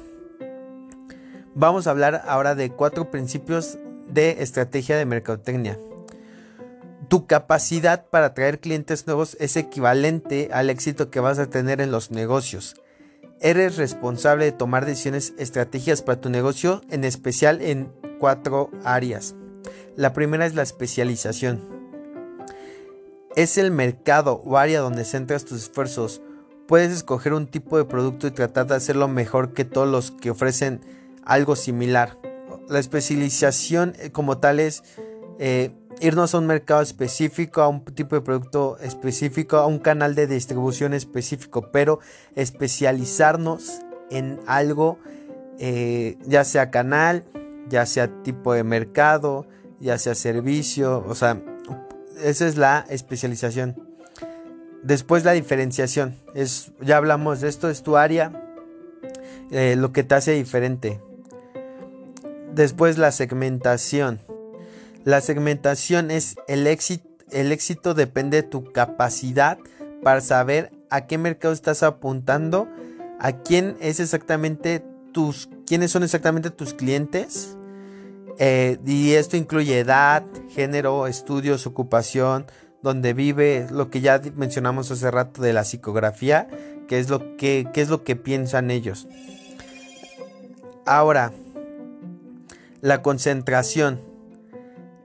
Vamos 1.54 1.86
a 1.86 1.90
hablar 1.90 2.22
ahora 2.26 2.54
de 2.54 2.70
cuatro 2.70 3.10
principios 3.10 3.78
de 4.08 4.42
estrategia 4.42 4.96
de 4.96 5.06
mercadotecnia. 5.06 5.78
Tu 7.08 7.26
capacidad 7.26 8.06
para 8.06 8.26
atraer 8.26 8.60
clientes 8.60 9.06
nuevos 9.06 9.36
es 9.38 9.56
equivalente 9.56 10.50
al 10.52 10.70
éxito 10.70 11.10
que 11.10 11.20
vas 11.20 11.38
a 11.38 11.48
tener 11.48 11.80
en 11.80 11.90
los 11.90 12.10
negocios. 12.10 12.74
Eres 13.40 13.76
responsable 13.76 14.46
de 14.46 14.52
tomar 14.52 14.86
decisiones 14.86 15.34
estrategias 15.38 16.02
para 16.02 16.20
tu 16.20 16.30
negocio, 16.30 16.80
en 16.90 17.04
especial 17.04 17.60
en 17.60 17.92
cuatro 18.18 18.70
áreas. 18.84 19.34
La 19.94 20.12
primera 20.12 20.46
es 20.46 20.54
la 20.54 20.62
especialización. 20.62 21.60
Es 23.34 23.58
el 23.58 23.70
mercado 23.70 24.40
o 24.44 24.56
área 24.56 24.80
donde 24.80 25.04
centras 25.04 25.44
tus 25.44 25.64
esfuerzos. 25.64 26.22
Puedes 26.66 26.90
escoger 26.92 27.34
un 27.34 27.46
tipo 27.46 27.76
de 27.76 27.84
producto 27.84 28.26
y 28.26 28.30
tratar 28.30 28.66
de 28.66 28.76
hacerlo 28.76 29.06
mejor 29.06 29.52
que 29.52 29.66
todos 29.66 29.88
los 29.88 30.10
que 30.10 30.30
ofrecen 30.30 30.80
algo 31.24 31.56
similar. 31.56 32.18
La 32.68 32.78
especialización 32.78 33.94
eh, 33.98 34.10
como 34.10 34.38
tal 34.38 34.60
es 34.60 34.82
eh, 35.38 35.72
irnos 36.00 36.34
a 36.34 36.38
un 36.38 36.46
mercado 36.46 36.82
específico, 36.82 37.62
a 37.62 37.68
un 37.68 37.84
tipo 37.84 38.16
de 38.16 38.22
producto 38.22 38.78
específico, 38.80 39.56
a 39.56 39.66
un 39.66 39.78
canal 39.78 40.14
de 40.14 40.26
distribución 40.26 40.94
específico, 40.94 41.70
pero 41.72 42.00
especializarnos 42.34 43.80
en 44.10 44.40
algo, 44.46 44.98
eh, 45.58 46.16
ya 46.26 46.44
sea 46.44 46.70
canal, 46.70 47.24
ya 47.68 47.86
sea 47.86 48.22
tipo 48.22 48.52
de 48.52 48.64
mercado, 48.64 49.46
ya 49.80 49.98
sea 49.98 50.14
servicio, 50.14 51.04
o 51.06 51.14
sea, 51.14 51.42
esa 52.22 52.46
es 52.46 52.56
la 52.56 52.84
especialización. 52.88 53.76
Después 54.82 55.24
la 55.24 55.32
diferenciación, 55.32 56.14
es, 56.34 56.72
ya 56.80 56.98
hablamos 56.98 57.40
de 57.40 57.48
esto, 57.48 57.68
es 57.68 57.82
tu 57.82 57.96
área, 57.96 58.32
eh, 59.50 59.74
lo 59.76 59.92
que 59.92 60.04
te 60.04 60.14
hace 60.14 60.32
diferente. 60.32 61.00
Después 62.54 62.96
la 62.96 63.10
segmentación 63.10 64.20
la 65.06 65.20
segmentación 65.20 66.10
es 66.10 66.34
el 66.48 66.66
éxito, 66.66 67.08
el 67.30 67.52
éxito 67.52 67.94
depende 67.94 68.42
de 68.42 68.48
tu 68.48 68.72
capacidad 68.72 69.56
para 70.02 70.20
saber 70.20 70.72
a 70.90 71.06
qué 71.06 71.16
mercado 71.16 71.54
estás 71.54 71.84
apuntando, 71.84 72.68
a 73.20 73.30
quién 73.30 73.76
es 73.80 74.00
exactamente 74.00 74.84
tus, 75.12 75.48
quiénes 75.64 75.92
son 75.92 76.02
exactamente 76.02 76.50
tus 76.50 76.74
clientes. 76.74 77.56
Eh, 78.40 78.78
y 78.84 79.12
esto 79.12 79.36
incluye 79.36 79.78
edad, 79.78 80.24
género, 80.48 81.06
estudios, 81.06 81.68
ocupación, 81.68 82.46
donde 82.82 83.14
vive, 83.14 83.68
lo 83.70 83.90
que 83.90 84.00
ya 84.00 84.20
mencionamos 84.34 84.90
hace 84.90 85.08
rato 85.12 85.40
de 85.40 85.52
la 85.52 85.62
psicografía, 85.62 86.48
que 86.88 86.98
es 86.98 87.08
lo 87.10 87.36
que, 87.36 87.68
qué 87.72 87.80
es 87.80 87.90
lo 87.90 88.02
que 88.02 88.16
piensan 88.16 88.72
ellos. 88.72 89.06
Ahora, 90.84 91.30
la 92.80 93.02
concentración. 93.02 94.05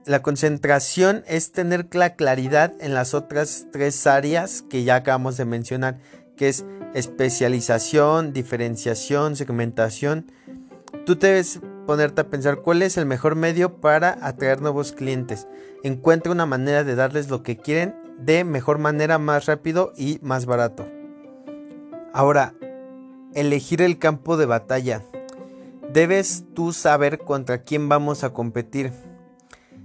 La 0.04 0.20
concentración 0.20 1.22
es 1.28 1.52
tener 1.52 1.86
la 1.94 2.16
claridad 2.16 2.72
en 2.80 2.92
las 2.92 3.14
otras 3.14 3.66
tres 3.70 4.04
áreas 4.08 4.62
que 4.62 4.82
ya 4.82 4.96
acabamos 4.96 5.36
de 5.36 5.44
mencionar, 5.44 6.00
que 6.36 6.48
es 6.48 6.64
especialización, 6.92 8.32
diferenciación, 8.32 9.36
segmentación. 9.36 10.26
Tú 11.06 11.16
debes 11.16 11.60
ponerte 11.86 12.20
a 12.20 12.30
pensar 12.30 12.62
cuál 12.62 12.82
es 12.82 12.96
el 12.96 13.06
mejor 13.06 13.36
medio 13.36 13.80
para 13.80 14.18
atraer 14.22 14.60
nuevos 14.60 14.90
clientes. 14.90 15.46
Encuentra 15.84 16.32
una 16.32 16.46
manera 16.46 16.82
de 16.82 16.96
darles 16.96 17.30
lo 17.30 17.44
que 17.44 17.56
quieren 17.56 17.94
de 18.18 18.42
mejor 18.42 18.78
manera, 18.78 19.18
más 19.18 19.46
rápido 19.46 19.92
y 19.96 20.18
más 20.20 20.46
barato. 20.46 20.88
Ahora, 22.12 22.54
elegir 23.34 23.82
el 23.82 24.00
campo 24.00 24.36
de 24.36 24.46
batalla. 24.46 25.02
Debes 25.92 26.44
tú 26.54 26.72
saber 26.72 27.18
contra 27.18 27.62
quién 27.62 27.88
vamos 27.88 28.24
a 28.24 28.32
competir 28.32 28.92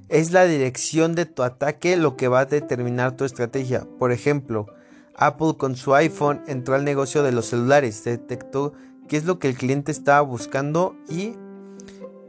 Es 0.10 0.32
la 0.32 0.46
dirección 0.46 1.16
de 1.16 1.26
tu 1.26 1.44
ataque 1.44 1.98
lo 1.98 2.16
que 2.16 2.30
va 2.30 2.42
a 2.42 2.46
determinar 2.46 3.18
tu 3.18 3.26
estrategia. 3.26 3.86
Por 4.00 4.14
ejemplo, 4.14 4.68
Apple 5.16 5.56
con 5.58 5.76
su 5.76 5.96
iPhone 5.96 6.42
entró 6.48 6.76
al 6.76 6.86
negocio 6.86 7.24
de 7.24 7.34
los 7.34 7.48
celulares, 7.48 8.06
detectó 8.06 8.72
qué 9.10 9.18
es 9.18 9.26
lo 9.26 9.38
que 9.38 9.50
el 9.50 9.58
cliente 9.58 9.92
estaba 9.92 10.22
buscando 10.22 10.96
y 11.10 11.34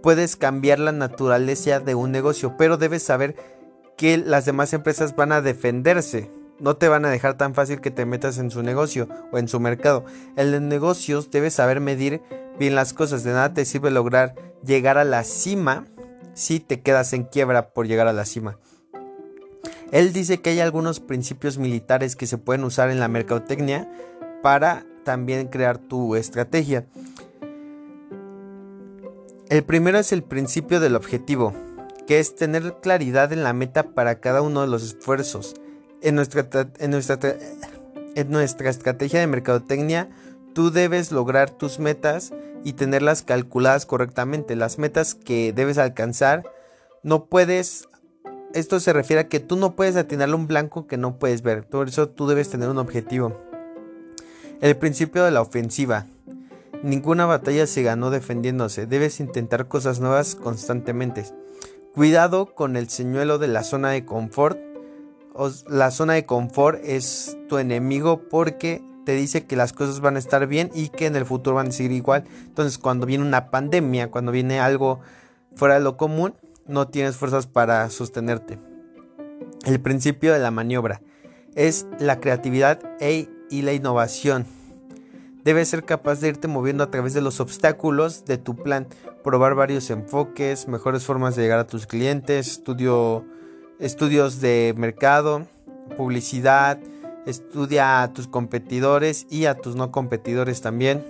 puedes 0.03 0.35
cambiar 0.35 0.81
la 0.81 0.91
naturaleza 0.91 1.79
de 1.79 1.95
un 1.95 2.11
negocio, 2.11 2.57
pero 2.59 2.79
debes 2.79 3.05
saber 3.05 3.37
que 3.97 4.19
las 4.19 4.45
demás 4.45 4.73
empresas 4.73 5.15
van 5.15 5.31
a 5.31 5.41
defenderse. 5.41 6.33
No 6.59 6.77
te 6.77 6.89
van 6.89 7.05
a 7.05 7.11
dejar 7.11 7.37
tan 7.37 7.55
fácil 7.55 7.81
que 7.81 7.93
te 7.93 8.07
metas 8.07 8.39
en 8.39 8.51
su 8.51 8.65
negocio 8.65 9.09
o 9.31 9.39
en 9.39 9.47
su 9.47 9.61
mercado. 9.61 10.05
En 10.37 10.51
los 10.51 10.61
negocios 10.61 11.31
debes 11.31 11.55
saber 11.55 11.81
medir 11.81 12.23
bien 12.59 12.75
las 12.75 12.93
cosas. 12.93 13.23
De 13.23 13.31
nada 13.31 13.55
te 13.55 13.65
sirve 13.65 13.93
lograr 13.93 14.35
llegar 14.65 14.99
a 14.99 15.05
la 15.05 15.23
cima 15.23 15.85
si 16.39 16.61
te 16.61 16.81
quedas 16.81 17.13
en 17.15 17.25
quiebra 17.25 17.71
por 17.71 17.89
llegar 17.89 18.07
a 18.07 18.13
la 18.13 18.25
cima. 18.25 18.59
Él 19.91 20.13
dice 20.13 20.41
que 20.41 20.51
hay 20.51 20.61
algunos 20.61 21.01
principios 21.01 21.59
militares 21.59 22.15
que 22.15 22.29
se 22.29 22.39
pueden 22.39 22.63
usar 22.63 22.91
en 22.91 23.01
la 23.01 23.09
mercadotecnia 23.09 23.91
para 24.41 24.87
también 25.05 25.49
crear 25.49 25.79
tu 25.79 26.15
estrategia. 26.15 26.87
El 29.49 29.65
primero 29.65 29.99
es 29.99 30.13
el 30.13 30.23
principio 30.23 30.79
del 30.79 30.95
objetivo, 30.95 31.55
que 32.07 32.21
es 32.21 32.37
tener 32.37 32.77
claridad 32.81 33.33
en 33.33 33.43
la 33.43 33.53
meta 33.53 33.95
para 33.95 34.21
cada 34.21 34.41
uno 34.41 34.61
de 34.61 34.69
los 34.69 34.85
esfuerzos. 34.85 35.57
En 36.03 36.15
nuestra, 36.15 36.49
en 36.79 36.93
nuestra, 36.93 37.19
en 38.15 38.31
nuestra 38.31 38.71
estrategia 38.71 39.19
de 39.19 39.27
mercadotecnia, 39.27 40.09
tú 40.55 40.71
debes 40.71 41.11
lograr 41.11 41.51
tus 41.51 41.81
metas 41.81 42.33
y 42.65 42.75
tenerlas 42.75 43.23
calculadas 43.23 43.87
correctamente. 43.87 44.57
Las 44.57 44.79
metas 44.79 45.15
que 45.15 45.53
debes 45.53 45.79
alcanzar, 45.79 46.45
no 47.03 47.27
puedes... 47.27 47.89
Esto 48.55 48.81
se 48.81 48.93
refiere 48.93 49.21
a 49.21 49.29
que 49.29 49.41
tú 49.41 49.57
no 49.57 49.77
puedes 49.77 49.97
atinarle 49.97 50.35
un 50.35 50.47
blanco 50.47 50.87
que 50.87 50.97
no 50.97 51.19
puedes 51.19 51.43
ver. 51.43 51.69
Por 51.69 51.89
eso 51.89 52.09
tú 52.09 52.27
debes 52.27 52.49
tener 52.49 52.69
un 52.69 52.79
objetivo. 52.79 53.39
El 54.61 54.77
principio 54.77 55.25
de 55.25 55.31
la 55.31 55.43
ofensiva. 55.43 56.07
Ninguna 56.83 57.27
batalla 57.27 57.67
se 57.67 57.83
ganó 57.83 58.11
defendiéndose. 58.11 58.87
Debes 58.87 59.21
intentar 59.21 59.69
cosas 59.69 60.01
nuevas 60.01 60.35
constantemente. 60.35 61.25
Cuidado 61.95 62.55
con 62.55 62.77
el 62.77 62.89
señuelo 62.89 63.39
de 63.39 63.49
la 63.49 63.65
zona 63.65 63.91
de 63.91 64.05
confort. 64.05 64.59
La 65.69 65.91
zona 65.91 66.15
de 66.15 66.27
confort 66.27 66.81
es 66.85 67.37
tu 67.49 67.59
enemigo 67.59 68.23
porque 68.29 68.83
te 69.09 69.15
dice 69.15 69.47
que 69.47 69.57
las 69.57 69.73
cosas 69.73 70.01
van 70.01 70.17
a 70.17 70.19
estar 70.19 70.47
bien 70.47 70.71
y 70.75 70.91
que 70.91 71.07
en 71.07 71.17
el 71.17 71.25
futuro 71.25 71.57
van 71.57 71.69
a 71.69 71.73
seguir 71.73 71.93
igual. 71.93 72.25
Entonces 72.45 72.77
cuando 72.77 73.07
viene 73.07 73.25
una 73.25 73.51
pandemia, 73.51 74.11
cuando 74.11 74.33
viene 74.33 74.61
algo 74.61 75.01
fuera 75.57 75.77
de 75.77 75.81
lo 75.81 75.97
común, 75.97 76.35
no 76.67 76.89
tienes 76.89 77.17
fuerzas 77.17 77.47
para 77.47 77.89
sostenerte. 77.89 78.59
El 79.65 79.81
principio 79.81 80.35
de 80.35 80.41
la 80.41 80.51
maniobra 80.51 81.01
es 81.55 81.87
la 81.99 82.21
creatividad 82.21 82.81
e, 83.01 83.31
y 83.49 83.63
la 83.63 83.73
innovación. 83.73 84.45
Debes 85.43 85.69
ser 85.71 85.85
capaz 85.85 86.21
de 86.21 86.29
irte 86.29 86.47
moviendo 86.47 86.85
a 86.85 86.91
través 86.91 87.15
de 87.15 87.23
los 87.23 87.41
obstáculos 87.41 88.27
de 88.27 88.37
tu 88.37 88.57
plan, 88.57 88.89
probar 89.25 89.55
varios 89.55 89.89
enfoques, 89.89 90.69
mejores 90.69 91.07
formas 91.07 91.35
de 91.35 91.45
llegar 91.45 91.61
a 91.61 91.67
tus 91.67 91.87
clientes, 91.87 92.47
estudio, 92.47 93.25
estudios 93.79 94.43
de 94.43 94.75
mercado, 94.77 95.47
publicidad, 95.97 96.79
Estudia 97.29 98.03
a 98.03 98.15
tus 98.15 98.27
competidores 98.27 99.27
y 99.29 99.45
a 99.45 99.55
tus 99.55 99.77
no 99.77 99.93
competidores 99.93 100.63
también. 100.63 101.05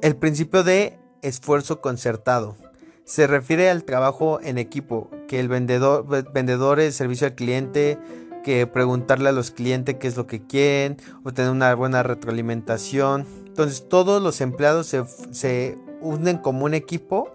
El 0.00 0.14
principio 0.14 0.62
de 0.62 0.96
esfuerzo 1.22 1.80
concertado 1.80 2.56
se 3.02 3.26
refiere 3.26 3.68
al 3.68 3.82
trabajo 3.82 4.38
en 4.44 4.58
equipo, 4.58 5.10
que 5.26 5.40
el 5.40 5.48
vendedor, 5.48 6.06
vendedor 6.32 6.78
el 6.78 6.92
servicio 6.92 7.26
al 7.26 7.34
cliente, 7.34 7.98
que 8.44 8.68
preguntarle 8.68 9.30
a 9.30 9.32
los 9.32 9.50
clientes 9.50 9.96
qué 9.96 10.06
es 10.06 10.16
lo 10.16 10.28
que 10.28 10.46
quieren, 10.46 10.96
obtener 11.24 11.50
una 11.50 11.74
buena 11.74 12.04
retroalimentación. 12.04 13.26
Entonces 13.44 13.88
todos 13.88 14.22
los 14.22 14.40
empleados 14.40 14.86
se, 14.86 15.04
se 15.32 15.76
unen 16.00 16.38
como 16.38 16.64
un 16.64 16.74
equipo 16.74 17.34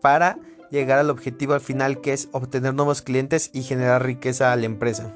para 0.00 0.36
llegar 0.72 0.98
al 0.98 1.10
objetivo 1.10 1.54
al 1.54 1.60
final 1.60 2.00
que 2.00 2.12
es 2.12 2.28
obtener 2.32 2.74
nuevos 2.74 3.02
clientes 3.02 3.50
y 3.52 3.62
generar 3.62 4.04
riqueza 4.04 4.52
a 4.52 4.56
la 4.56 4.66
empresa 4.66 5.14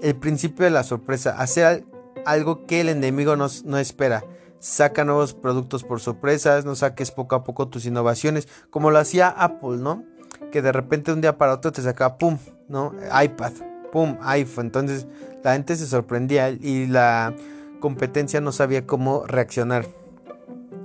el 0.00 0.16
principio 0.16 0.64
de 0.64 0.70
la 0.70 0.82
sorpresa, 0.82 1.38
hacer 1.38 1.84
algo 2.24 2.66
que 2.66 2.80
el 2.80 2.88
enemigo 2.88 3.36
no, 3.36 3.46
no 3.64 3.78
espera. 3.78 4.24
Saca 4.60 5.04
nuevos 5.04 5.34
productos 5.34 5.84
por 5.84 6.00
sorpresas, 6.00 6.64
no 6.64 6.74
saques 6.74 7.10
poco 7.10 7.36
a 7.36 7.44
poco 7.44 7.68
tus 7.68 7.86
innovaciones, 7.86 8.48
como 8.70 8.90
lo 8.90 8.98
hacía 8.98 9.28
Apple, 9.28 9.78
¿no? 9.78 10.04
Que 10.50 10.62
de 10.62 10.72
repente 10.72 11.12
un 11.12 11.20
día 11.20 11.38
para 11.38 11.54
otro 11.54 11.72
te 11.72 11.82
sacaba, 11.82 12.18
¡pum! 12.18 12.38
¿no? 12.68 12.92
iPad, 13.22 13.52
¡pum! 13.92 14.16
iPhone. 14.22 14.66
Entonces 14.66 15.06
la 15.44 15.52
gente 15.52 15.76
se 15.76 15.86
sorprendía 15.86 16.50
y 16.50 16.86
la 16.86 17.34
competencia 17.80 18.40
no 18.40 18.52
sabía 18.52 18.86
cómo 18.86 19.24
reaccionar. 19.26 19.86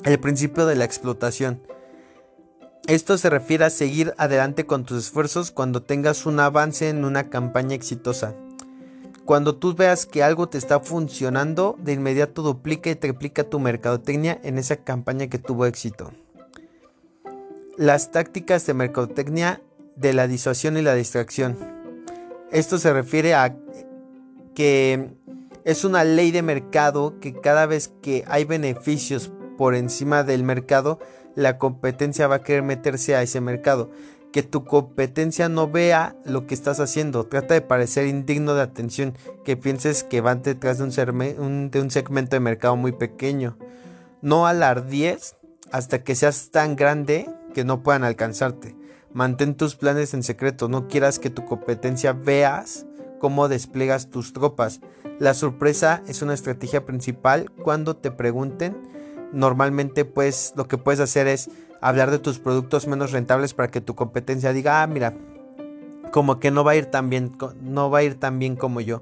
El 0.03 0.19
principio 0.19 0.65
de 0.65 0.75
la 0.75 0.85
explotación. 0.85 1.61
Esto 2.87 3.17
se 3.17 3.29
refiere 3.29 3.63
a 3.63 3.69
seguir 3.69 4.13
adelante 4.17 4.65
con 4.65 4.83
tus 4.83 5.05
esfuerzos 5.05 5.51
cuando 5.51 5.81
tengas 5.81 6.25
un 6.25 6.39
avance 6.39 6.89
en 6.89 7.05
una 7.05 7.29
campaña 7.29 7.75
exitosa. 7.75 8.35
Cuando 9.25 9.55
tú 9.55 9.73
veas 9.73 10.05
que 10.05 10.21
algo 10.21 10.49
te 10.49 10.57
está 10.57 10.81
funcionando, 10.81 11.77
de 11.79 11.93
inmediato 11.93 12.41
duplica 12.41 12.89
y 12.89 12.95
triplica 12.95 13.45
tu 13.45 13.59
mercadotecnia 13.59 14.39
en 14.43 14.57
esa 14.57 14.77
campaña 14.77 15.27
que 15.27 15.39
tuvo 15.39 15.65
éxito. 15.65 16.11
Las 17.77 18.11
tácticas 18.11 18.65
de 18.65 18.73
mercadotecnia 18.73 19.61
de 19.95 20.13
la 20.13 20.27
disuasión 20.27 20.77
y 20.77 20.81
la 20.81 20.93
distracción. 20.93 21.57
Esto 22.51 22.77
se 22.77 22.91
refiere 22.91 23.33
a 23.33 23.55
que 24.55 25.11
es 25.63 25.85
una 25.85 26.03
ley 26.03 26.31
de 26.31 26.41
mercado 26.41 27.19
que 27.21 27.33
cada 27.33 27.65
vez 27.65 27.93
que 28.01 28.25
hay 28.27 28.43
beneficios 28.43 29.31
por 29.57 29.73
encima 29.73 30.23
del 30.23 30.43
mercado, 30.43 30.99
la 31.35 31.57
competencia 31.57 32.27
va 32.27 32.35
a 32.35 32.43
querer 32.43 32.63
meterse 32.63 33.15
a 33.15 33.21
ese 33.21 33.39
mercado 33.39 33.89
que 34.33 34.43
tu 34.43 34.65
competencia 34.65 35.47
no 35.47 35.69
vea 35.69 36.17
lo 36.25 36.47
que 36.47 36.55
estás 36.55 36.79
haciendo. 36.79 37.27
Trata 37.27 37.53
de 37.53 37.61
parecer 37.61 38.07
indigno 38.07 38.55
de 38.55 38.63
atención, 38.63 39.15
que 39.45 39.55
pienses 39.55 40.03
que 40.03 40.21
van 40.21 40.41
detrás 40.41 40.79
de 40.79 40.83
un, 41.37 41.69
de 41.69 41.79
un 41.79 41.91
segmento 41.91 42.35
de 42.35 42.39
mercado 42.39 42.75
muy 42.75 42.91
pequeño. 42.91 43.57
No 44.21 44.47
alardies 44.47 45.35
hasta 45.71 46.03
que 46.03 46.15
seas 46.15 46.49
tan 46.49 46.75
grande 46.75 47.29
que 47.53 47.63
no 47.63 47.83
puedan 47.83 48.03
alcanzarte. 48.03 48.75
Mantén 49.13 49.53
tus 49.53 49.75
planes 49.75 50.15
en 50.15 50.23
secreto, 50.23 50.67
no 50.67 50.87
quieras 50.87 51.19
que 51.19 51.29
tu 51.29 51.45
competencia 51.45 52.13
veas 52.13 52.87
cómo 53.19 53.47
despliegas 53.47 54.09
tus 54.09 54.33
tropas. 54.33 54.81
La 55.19 55.35
sorpresa 55.35 56.01
es 56.07 56.23
una 56.23 56.33
estrategia 56.33 56.87
principal 56.87 57.51
cuando 57.63 57.95
te 57.95 58.09
pregunten. 58.09 58.75
Normalmente 59.31 60.05
pues 60.05 60.53
lo 60.55 60.67
que 60.67 60.79
puedes 60.79 60.99
hacer 60.99 61.27
es 61.27 61.51
hablar 61.83 62.11
de 62.11 62.19
tus 62.19 62.39
productos 62.39 62.87
menos 62.87 63.11
rentables 63.11 63.53
para 63.53 63.69
que 63.69 63.81
tu 63.81 63.93
competencia 63.93 64.53
diga, 64.53 64.81
ah, 64.81 64.87
mira, 64.87 65.13
como 66.13 66.39
que 66.39 66.49
no 66.49 66.63
va 66.63 66.71
a 66.71 66.75
ir 66.77 66.85
tan 66.85 67.09
bien, 67.09 67.35
no 67.61 67.91
va 67.91 67.99
a 67.99 68.03
ir 68.03 68.17
tan 68.17 68.39
bien 68.39 68.55
como 68.55 68.79
yo. 68.79 69.01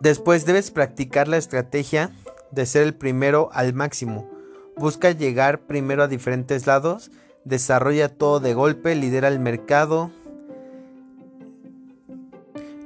Después 0.00 0.44
debes 0.44 0.72
practicar 0.72 1.28
la 1.28 1.36
estrategia 1.36 2.10
de 2.50 2.66
ser 2.66 2.82
el 2.82 2.94
primero 2.94 3.50
al 3.52 3.74
máximo. 3.74 4.28
Busca 4.76 5.12
llegar 5.12 5.60
primero 5.60 6.02
a 6.02 6.08
diferentes 6.08 6.66
lados, 6.66 7.12
desarrolla 7.44 8.08
todo 8.08 8.40
de 8.40 8.54
golpe, 8.54 8.96
lidera 8.96 9.28
el 9.28 9.38
mercado. 9.38 10.10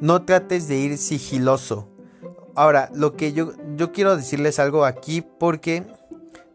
No 0.02 0.26
trates 0.26 0.68
de 0.68 0.76
ir 0.76 0.98
sigiloso. 0.98 1.88
Ahora, 2.54 2.90
lo 2.94 3.16
que 3.16 3.32
yo, 3.32 3.52
yo 3.76 3.92
quiero 3.92 4.16
decirles 4.16 4.58
algo 4.58 4.84
aquí 4.84 5.22
porque 5.22 5.82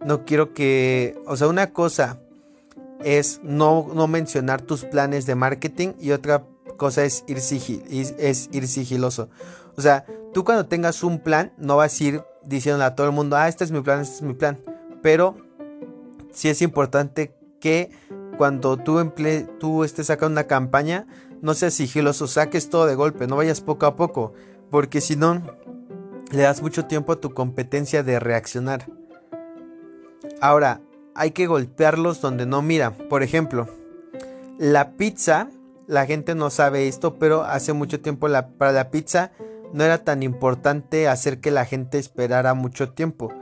no 0.05 0.25
quiero 0.25 0.53
que, 0.53 1.19
o 1.25 1.37
sea, 1.37 1.47
una 1.47 1.71
cosa 1.71 2.19
es 3.03 3.39
no, 3.43 3.89
no 3.93 4.07
mencionar 4.07 4.61
tus 4.61 4.85
planes 4.85 5.25
de 5.25 5.35
marketing 5.35 5.93
y 5.99 6.11
otra 6.11 6.43
cosa 6.77 7.03
es 7.03 7.23
ir, 7.27 7.37
es 7.87 8.49
ir 8.51 8.67
sigiloso. 8.67 9.29
O 9.75 9.81
sea, 9.81 10.05
tú 10.33 10.43
cuando 10.43 10.65
tengas 10.65 11.03
un 11.03 11.19
plan 11.19 11.53
no 11.57 11.77
vas 11.77 11.99
a 11.99 12.03
ir 12.03 12.23
diciéndole 12.43 12.85
a 12.85 12.95
todo 12.95 13.07
el 13.07 13.13
mundo, 13.13 13.35
ah, 13.35 13.47
este 13.47 13.63
es 13.63 13.71
mi 13.71 13.81
plan, 13.81 14.01
este 14.01 14.15
es 14.15 14.21
mi 14.21 14.33
plan. 14.33 14.59
Pero 15.01 15.35
sí 16.31 16.49
es 16.49 16.61
importante 16.61 17.35
que 17.59 17.91
cuando 18.37 18.77
tú, 18.77 18.99
emple 18.99 19.47
tú 19.59 19.83
estés 19.83 20.07
sacando 20.07 20.33
una 20.33 20.47
campaña, 20.47 21.07
no 21.41 21.53
seas 21.53 21.73
sigiloso, 21.73 22.27
saques 22.27 22.69
todo 22.69 22.85
de 22.85 22.95
golpe, 22.95 23.27
no 23.27 23.35
vayas 23.35 23.61
poco 23.61 23.85
a 23.85 23.95
poco, 23.95 24.33
porque 24.69 25.01
si 25.01 25.15
no, 25.15 25.41
le 26.31 26.43
das 26.43 26.61
mucho 26.61 26.85
tiempo 26.85 27.11
a 27.11 27.19
tu 27.19 27.33
competencia 27.33 28.03
de 28.03 28.19
reaccionar. 28.19 28.87
Ahora, 30.41 30.81
hay 31.15 31.31
que 31.31 31.47
golpearlos 31.47 32.21
donde 32.21 32.45
no 32.45 32.61
mira. 32.61 32.91
Por 32.91 33.23
ejemplo, 33.23 33.67
la 34.57 34.91
pizza, 34.91 35.49
la 35.87 36.05
gente 36.05 36.35
no 36.35 36.49
sabe 36.49 36.87
esto, 36.87 37.17
pero 37.19 37.43
hace 37.43 37.73
mucho 37.73 37.99
tiempo 37.99 38.27
para 38.57 38.71
la 38.71 38.91
pizza 38.91 39.31
no 39.73 39.83
era 39.83 40.03
tan 40.03 40.23
importante 40.23 41.07
hacer 41.07 41.39
que 41.39 41.51
la 41.51 41.65
gente 41.65 41.97
esperara 41.97 42.53
mucho 42.53 42.91
tiempo. 42.91 43.33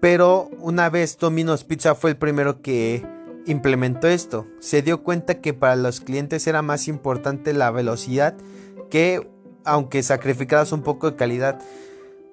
Pero 0.00 0.48
una 0.58 0.88
vez 0.88 1.18
Domino's 1.18 1.64
Pizza 1.64 1.94
fue 1.94 2.10
el 2.10 2.16
primero 2.16 2.62
que 2.62 3.04
implementó 3.46 4.08
esto. 4.08 4.46
Se 4.60 4.82
dio 4.82 5.02
cuenta 5.02 5.40
que 5.40 5.52
para 5.52 5.76
los 5.76 6.00
clientes 6.00 6.46
era 6.46 6.62
más 6.62 6.88
importante 6.88 7.52
la 7.52 7.70
velocidad 7.70 8.34
que 8.88 9.28
aunque 9.64 10.02
sacrificaras 10.02 10.72
un 10.72 10.82
poco 10.82 11.10
de 11.10 11.16
calidad. 11.16 11.60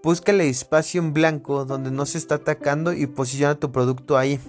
Busca 0.04 0.32
el 0.32 0.42
espacio 0.42 1.02
en 1.02 1.14
blanco 1.14 1.66
donde 1.66 1.92
no 1.92 2.06
se 2.06 2.18
está 2.18 2.36
atacando 2.36 2.94
y 2.94 3.08
posiciona 3.08 3.56
tu 3.56 3.72
producto 3.72 4.18
ahí. 4.18 4.40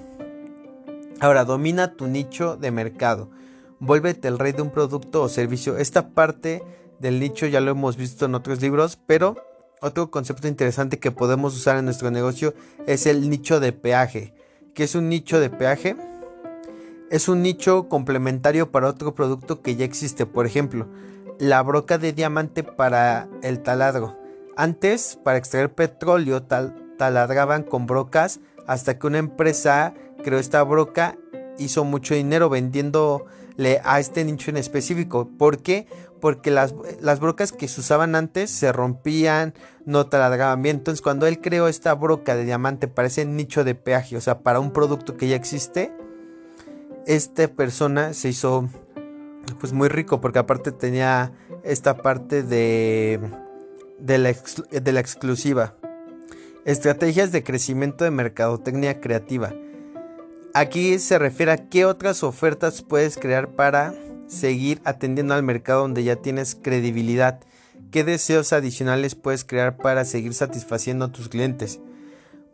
Ahora, 1.20 1.44
domina 1.44 1.96
tu 1.96 2.06
nicho 2.06 2.56
de 2.56 2.70
mercado. 2.70 3.30
Vuélvete 3.80 4.28
el 4.28 4.38
rey 4.38 4.52
de 4.52 4.62
un 4.62 4.70
producto 4.70 5.22
o 5.22 5.28
servicio. 5.28 5.78
Esta 5.78 6.10
parte 6.10 6.62
del 7.00 7.18
nicho 7.18 7.46
ya 7.46 7.60
lo 7.60 7.70
hemos 7.70 7.96
visto 7.96 8.26
en 8.26 8.34
otros 8.34 8.60
libros, 8.60 8.98
pero 9.06 9.36
otro 9.80 10.10
concepto 10.10 10.48
interesante 10.48 10.98
que 10.98 11.12
podemos 11.12 11.56
usar 11.56 11.78
en 11.78 11.86
nuestro 11.86 12.10
negocio 12.10 12.54
es 12.86 13.06
el 13.06 13.30
nicho 13.30 13.58
de 13.58 13.72
peaje. 13.72 14.34
¿Qué 14.74 14.84
es 14.84 14.94
un 14.94 15.08
nicho 15.08 15.40
de 15.40 15.50
peaje? 15.50 15.96
Es 17.10 17.28
un 17.28 17.42
nicho 17.42 17.88
complementario 17.88 18.70
para 18.70 18.88
otro 18.88 19.14
producto 19.14 19.62
que 19.62 19.76
ya 19.76 19.86
existe. 19.86 20.26
Por 20.26 20.44
ejemplo, 20.46 20.86
la 21.38 21.62
broca 21.62 21.96
de 21.96 22.12
diamante 22.12 22.62
para 22.64 23.28
el 23.42 23.62
taladro. 23.62 24.17
Antes, 24.58 25.16
para 25.22 25.38
extraer 25.38 25.72
petróleo, 25.72 26.42
taladraban 26.42 27.62
con 27.62 27.86
brocas 27.86 28.40
hasta 28.66 28.98
que 28.98 29.06
una 29.06 29.18
empresa 29.18 29.94
creó 30.24 30.40
esta 30.40 30.60
broca, 30.64 31.16
hizo 31.58 31.84
mucho 31.84 32.14
dinero 32.14 32.48
vendiéndole 32.48 33.80
a 33.84 34.00
este 34.00 34.24
nicho 34.24 34.50
en 34.50 34.56
específico. 34.56 35.30
¿Por 35.38 35.58
qué? 35.58 35.86
Porque 36.20 36.50
las, 36.50 36.74
las 37.00 37.20
brocas 37.20 37.52
que 37.52 37.68
se 37.68 37.82
usaban 37.82 38.16
antes 38.16 38.50
se 38.50 38.72
rompían, 38.72 39.54
no 39.84 40.08
taladraban 40.08 40.60
bien. 40.60 40.78
Entonces, 40.78 41.02
cuando 41.02 41.28
él 41.28 41.40
creó 41.40 41.68
esta 41.68 41.94
broca 41.94 42.34
de 42.34 42.44
diamante 42.44 42.88
para 42.88 43.06
ese 43.06 43.24
nicho 43.26 43.62
de 43.62 43.76
peaje, 43.76 44.16
o 44.16 44.20
sea, 44.20 44.40
para 44.40 44.58
un 44.58 44.72
producto 44.72 45.16
que 45.16 45.28
ya 45.28 45.36
existe, 45.36 45.92
esta 47.06 47.46
persona 47.46 48.12
se 48.12 48.30
hizo 48.30 48.68
pues 49.60 49.72
muy 49.72 49.86
rico 49.86 50.20
porque 50.20 50.40
aparte 50.40 50.72
tenía 50.72 51.30
esta 51.62 51.98
parte 51.98 52.42
de, 52.42 53.20
de, 53.98 54.18
la, 54.18 55.00
exclusiva. 55.00 55.74
Estrategias 56.64 57.32
de 57.32 57.42
crecimiento 57.42 58.04
de 58.04 58.10
mercadotecnia 58.10 59.00
creativa. 59.00 59.54
Aquí 60.54 60.98
se 60.98 61.18
refiere 61.18 61.52
a 61.52 61.68
qué 61.68 61.84
otras 61.84 62.22
ofertas 62.22 62.82
puedes 62.82 63.16
crear 63.16 63.48
para 63.50 63.94
seguir 64.26 64.80
atendiendo 64.84 65.34
al 65.34 65.42
mercado 65.42 65.82
donde 65.82 66.04
ya 66.04 66.16
tienes 66.16 66.54
credibilidad. 66.54 67.40
¿Qué 67.90 68.04
deseos 68.04 68.52
adicionales 68.52 69.14
puedes 69.14 69.44
crear 69.44 69.76
para 69.76 70.04
seguir 70.04 70.34
satisfaciendo 70.34 71.06
a 71.06 71.12
tus 71.12 71.28
clientes? 71.28 71.80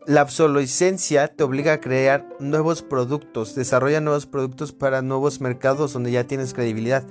La 0.07 0.23
obsolescencia 0.23 1.29
te 1.29 1.45
obliga 1.45 1.73
a 1.73 1.81
crear 1.81 2.29
nuevos 2.39 2.83
productos, 2.83 3.55
desarrolla 3.55 4.03
nuevos 4.03 4.27
productos 4.27 4.73
para 4.73 5.01
nuevos 5.01 5.41
mercados 5.41 5.95
donde 5.95 6.11
ya 6.11 6.25
tienes 6.25 6.53
credibilidad. 6.53 7.05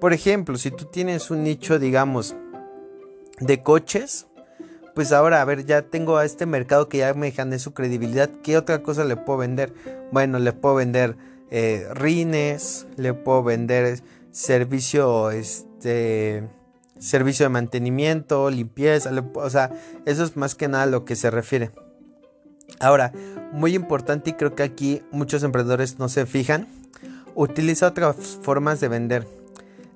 Por 0.00 0.14
ejemplo, 0.14 0.56
si 0.56 0.70
tú 0.70 0.86
tienes 0.86 1.30
un 1.30 1.42
nicho, 1.42 1.78
digamos, 1.78 2.34
de 3.40 3.62
coches, 3.62 4.26
pues 4.94 5.12
ahora, 5.12 5.40
a 5.40 5.44
ver, 5.44 5.64
ya 5.64 5.82
tengo 5.82 6.16
a 6.16 6.24
este 6.24 6.44
mercado 6.44 6.88
que 6.88 6.98
ya 6.98 7.14
me 7.14 7.30
gané 7.30 7.58
su 7.58 7.72
credibilidad, 7.72 8.28
¿qué 8.42 8.56
otra 8.56 8.82
cosa 8.82 9.04
le 9.04 9.16
puedo 9.16 9.38
vender? 9.38 9.72
Bueno, 10.10 10.38
le 10.38 10.52
puedo 10.52 10.74
vender 10.74 11.16
eh, 11.50 11.86
rines, 11.94 12.86
le 12.96 13.14
puedo 13.14 13.42
vender 13.42 14.00
servicio, 14.32 15.30
este, 15.30 16.48
servicio 16.98 17.46
de 17.46 17.50
mantenimiento, 17.50 18.50
limpieza, 18.50 19.10
o 19.34 19.50
sea, 19.50 19.70
eso 20.04 20.24
es 20.24 20.36
más 20.36 20.54
que 20.54 20.68
nada 20.68 20.86
lo 20.86 21.04
que 21.04 21.16
se 21.16 21.30
refiere. 21.30 21.70
Ahora, 22.80 23.12
muy 23.52 23.74
importante 23.74 24.30
y 24.30 24.32
creo 24.34 24.54
que 24.54 24.62
aquí 24.62 25.02
muchos 25.10 25.42
emprendedores 25.42 25.98
no 25.98 26.08
se 26.08 26.26
fijan, 26.26 26.66
utiliza 27.34 27.86
otras 27.86 28.38
formas 28.42 28.80
de 28.80 28.88
vender. 28.88 29.37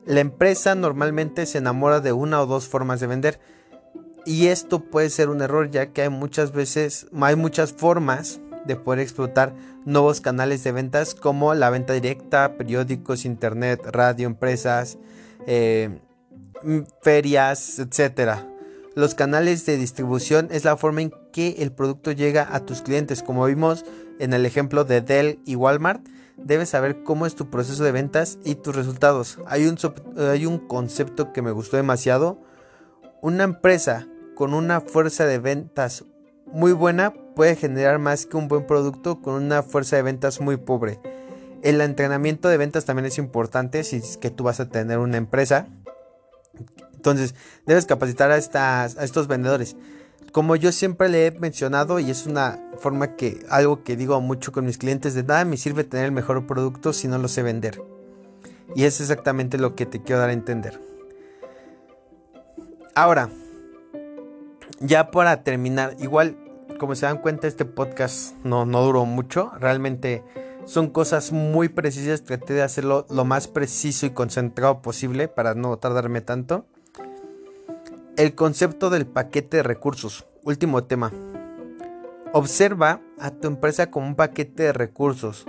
La 0.05 0.21
empresa 0.21 0.75
normalmente 0.75 1.47
se 1.47 1.59
enamora 1.59 2.01
de 2.01 2.13
una 2.13 2.41
o 2.41 2.47
dos 2.47 2.67
formas 2.67 3.01
de 3.01 3.07
vender 3.07 3.41
y 4.25 4.49
esto 4.49 4.81
puede 4.81 5.11
ser 5.11 5.29
un 5.29 5.43
error 5.43 5.71
ya 5.71 5.93
que 5.93 6.03
hay 6.03 6.09
muchas 6.09 6.53
veces, 6.53 7.07
hay 7.21 7.37
muchas 7.37 7.73
formas 7.73 8.41
de 8.65 8.77
poder 8.77 9.01
explotar 9.01 9.55
nuevos 9.85 10.21
canales 10.21 10.63
de 10.65 10.73
ventas 10.73 11.15
como 11.15 11.55
la 11.55 11.71
venta 11.71 11.93
directa, 11.93 12.57
periódicos, 12.57 13.25
internet, 13.25 13.81
radio, 13.85 14.27
empresas, 14.27 14.99
eh, 15.47 16.01
ferias, 17.01 17.79
etcétera. 17.79 18.49
Los 18.95 19.15
canales 19.15 19.65
de 19.67 19.77
distribución 19.77 20.49
es 20.51 20.65
la 20.65 20.77
forma 20.77 21.03
en 21.03 21.13
que 21.33 21.57
el 21.59 21.73
producto 21.73 22.13
llega 22.13 22.47
a 22.55 22.61
tus 22.61 22.83
clientes. 22.83 23.23
Como 23.23 23.47
vimos 23.47 23.85
en 24.19 24.35
el 24.35 24.45
ejemplo 24.47 24.85
de 24.85 25.01
Dell 25.01 25.41
y 25.47 25.57
Walmart, 25.57 26.07
debes 26.45 26.71
saber 26.71 27.03
cómo 27.03 27.27
es 27.27 27.35
tu 27.35 27.51
proceso 27.51 27.85
de 27.85 27.93
ventas 27.93 28.39
y 28.45 28.57
tus 28.57 28.75
resultados. 28.75 29.39
Hay 29.47 29.67
un, 29.67 29.79
hay 30.17 30.47
un 30.47 30.59
concepto 30.59 31.33
que 31.33 31.43
me 31.43 31.51
gustó 31.51 31.77
demasiado. 31.77 32.41
Una 33.21 33.45
empresa 33.45 34.07
con 34.35 34.55
una 34.55 34.81
fuerza 34.81 35.27
de 35.27 35.39
ventas 35.39 36.05
muy 36.47 36.73
buena 36.73 37.15
puede 37.35 37.57
generar 37.57 37.99
más 37.99 38.27
que 38.27 38.37
un 38.37 38.49
buen 38.49 38.67
producto 38.67 39.21
con 39.21 39.35
una 39.35 39.63
fuerza 39.63 39.97
de 39.97 40.03
ventas 40.03 40.41
muy 40.41 40.57
pobre. 40.57 41.01
El 41.63 41.81
entrenamiento 41.81 42.49
de 42.49 42.57
ventas 42.57 42.85
también 42.85 43.07
es 43.07 43.19
importante 43.19 43.85
si 43.85 43.97
es 43.97 44.17
que 44.17 44.31
tú 44.31 44.45
vas 44.45 44.61
a 44.61 44.69
tener 44.69 44.99
una 44.99 45.17
empresa 45.17 45.69
entonces, 47.03 47.35
debes 47.67 47.85
capacitar 47.85 48.31
a, 48.31 48.37
estas, 48.37 48.97
a 48.97 49.03
estos 49.03 49.27
vendedores. 49.27 49.75
Como 50.33 50.57
yo 50.57 50.73
siempre 50.73 51.11
le 51.11 51.27
he 51.27 51.31
mencionado, 51.31 51.99
y 51.99 52.11
es 52.11 52.27
una 52.27 52.59
forma 52.79 53.17
que, 53.17 53.45
algo 53.51 53.85
que 53.85 53.97
digo 53.97 54.19
mucho 54.23 54.51
con 54.51 54.65
mis 54.65 54.79
clientes, 54.79 55.13
de 55.13 55.23
nada 55.23 55.45
me 55.45 55.59
sirve 55.59 55.85
tener 55.85 56.07
el 56.07 56.13
mejor 56.13 56.47
producto 56.47 56.95
si 56.95 57.07
no 57.07 57.19
lo 57.19 57.29
sé 57.29 57.43
vender. 57.43 57.83
Y 58.75 58.85
es 58.85 58.99
exactamente 59.03 59.59
lo 59.59 59.75
que 59.75 59.85
te 59.85 60.03
quiero 60.03 60.21
dar 60.21 60.31
a 60.31 60.33
entender. 60.33 60.81
Ahora, 62.95 63.29
ya 64.81 65.11
para 65.11 65.45
terminar, 65.45 65.97
igual, 66.01 66.37
como 66.79 66.95
se 66.95 67.05
dan 67.05 67.19
cuenta, 67.19 67.47
este 67.47 67.67
podcast 67.67 68.35
no, 68.43 68.65
no 68.65 68.83
duró 68.83 69.05
mucho. 69.05 69.53
Realmente 69.61 70.25
son 70.65 70.89
cosas 70.89 71.31
muy 71.31 71.69
precisas. 71.69 72.25
Traté 72.25 72.55
de 72.55 72.63
hacerlo 72.63 73.07
lo 73.11 73.27
más 73.27 73.49
preciso 73.49 74.07
y 74.07 74.11
concentrado 74.11 74.81
posible 74.81 75.29
para 75.29 75.55
no 75.55 75.77
tardarme 75.77 76.23
tanto. 76.23 76.65
El 78.19 78.35
concepto 78.35 78.91
del 78.91 79.07
paquete 79.07 79.59
de 79.59 79.63
recursos. 79.63 80.27
Último 80.45 80.85
tema. 80.85 81.11
Observa 82.35 83.01
a 83.19 83.31
tu 83.31 83.49
empresa 83.49 83.91
como 83.91 84.07
un 84.07 84.17
paquete 84.17 84.65
de 84.65 84.73
recursos 84.75 85.47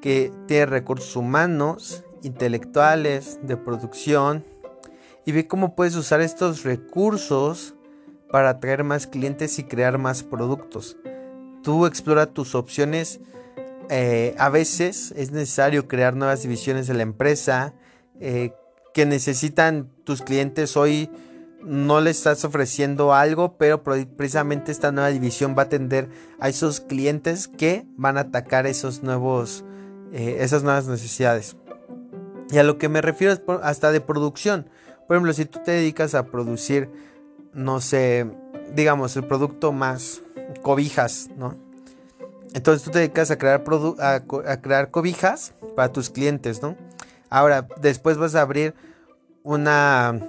que 0.00 0.32
tiene 0.48 0.66
recursos 0.66 1.14
humanos, 1.14 2.02
intelectuales, 2.24 3.38
de 3.44 3.56
producción 3.56 4.44
y 5.24 5.30
ve 5.30 5.46
cómo 5.46 5.76
puedes 5.76 5.94
usar 5.94 6.20
estos 6.20 6.64
recursos 6.64 7.76
para 8.32 8.50
atraer 8.50 8.82
más 8.82 9.06
clientes 9.06 9.60
y 9.60 9.64
crear 9.64 9.96
más 9.98 10.24
productos. 10.24 10.96
Tú 11.62 11.86
explora 11.86 12.26
tus 12.26 12.56
opciones. 12.56 13.20
Eh, 13.90 14.34
a 14.38 14.48
veces 14.48 15.14
es 15.16 15.30
necesario 15.30 15.86
crear 15.86 16.16
nuevas 16.16 16.42
divisiones 16.42 16.88
de 16.88 16.94
la 16.94 17.04
empresa 17.04 17.74
eh, 18.18 18.52
que 18.92 19.06
necesitan 19.06 19.88
tus 20.02 20.20
clientes 20.22 20.76
hoy 20.76 21.08
no 21.64 22.00
le 22.00 22.10
estás 22.10 22.44
ofreciendo 22.44 23.14
algo, 23.14 23.56
pero 23.56 23.82
precisamente 23.82 24.72
esta 24.72 24.92
nueva 24.92 25.10
división 25.10 25.54
va 25.56 25.62
a 25.62 25.66
atender 25.66 26.08
a 26.40 26.48
esos 26.48 26.80
clientes 26.80 27.48
que 27.48 27.86
van 27.96 28.16
a 28.16 28.22
atacar 28.22 28.66
esos 28.66 29.02
nuevos, 29.02 29.64
eh, 30.12 30.38
esas 30.40 30.62
nuevas 30.62 30.86
necesidades. 30.86 31.56
Y 32.50 32.58
a 32.58 32.64
lo 32.64 32.78
que 32.78 32.88
me 32.88 33.00
refiero 33.00 33.32
es 33.32 33.40
hasta 33.62 33.92
de 33.92 34.00
producción. 34.00 34.68
Por 35.06 35.16
ejemplo, 35.16 35.32
si 35.32 35.44
tú 35.44 35.60
te 35.64 35.70
dedicas 35.70 36.14
a 36.14 36.26
producir, 36.26 36.90
no 37.54 37.80
sé, 37.80 38.30
digamos, 38.74 39.16
el 39.16 39.24
producto 39.24 39.72
más 39.72 40.22
cobijas, 40.62 41.30
¿no? 41.36 41.54
Entonces 42.54 42.82
tú 42.82 42.90
te 42.90 42.98
dedicas 42.98 43.30
a 43.30 43.38
crear, 43.38 43.64
a, 44.00 44.14
a 44.14 44.60
crear 44.60 44.90
cobijas 44.90 45.54
para 45.74 45.92
tus 45.92 46.10
clientes, 46.10 46.60
¿no? 46.60 46.76
Ahora, 47.30 47.66
después 47.80 48.18
vas 48.18 48.34
a 48.34 48.42
abrir 48.42 48.74
una 49.42 50.20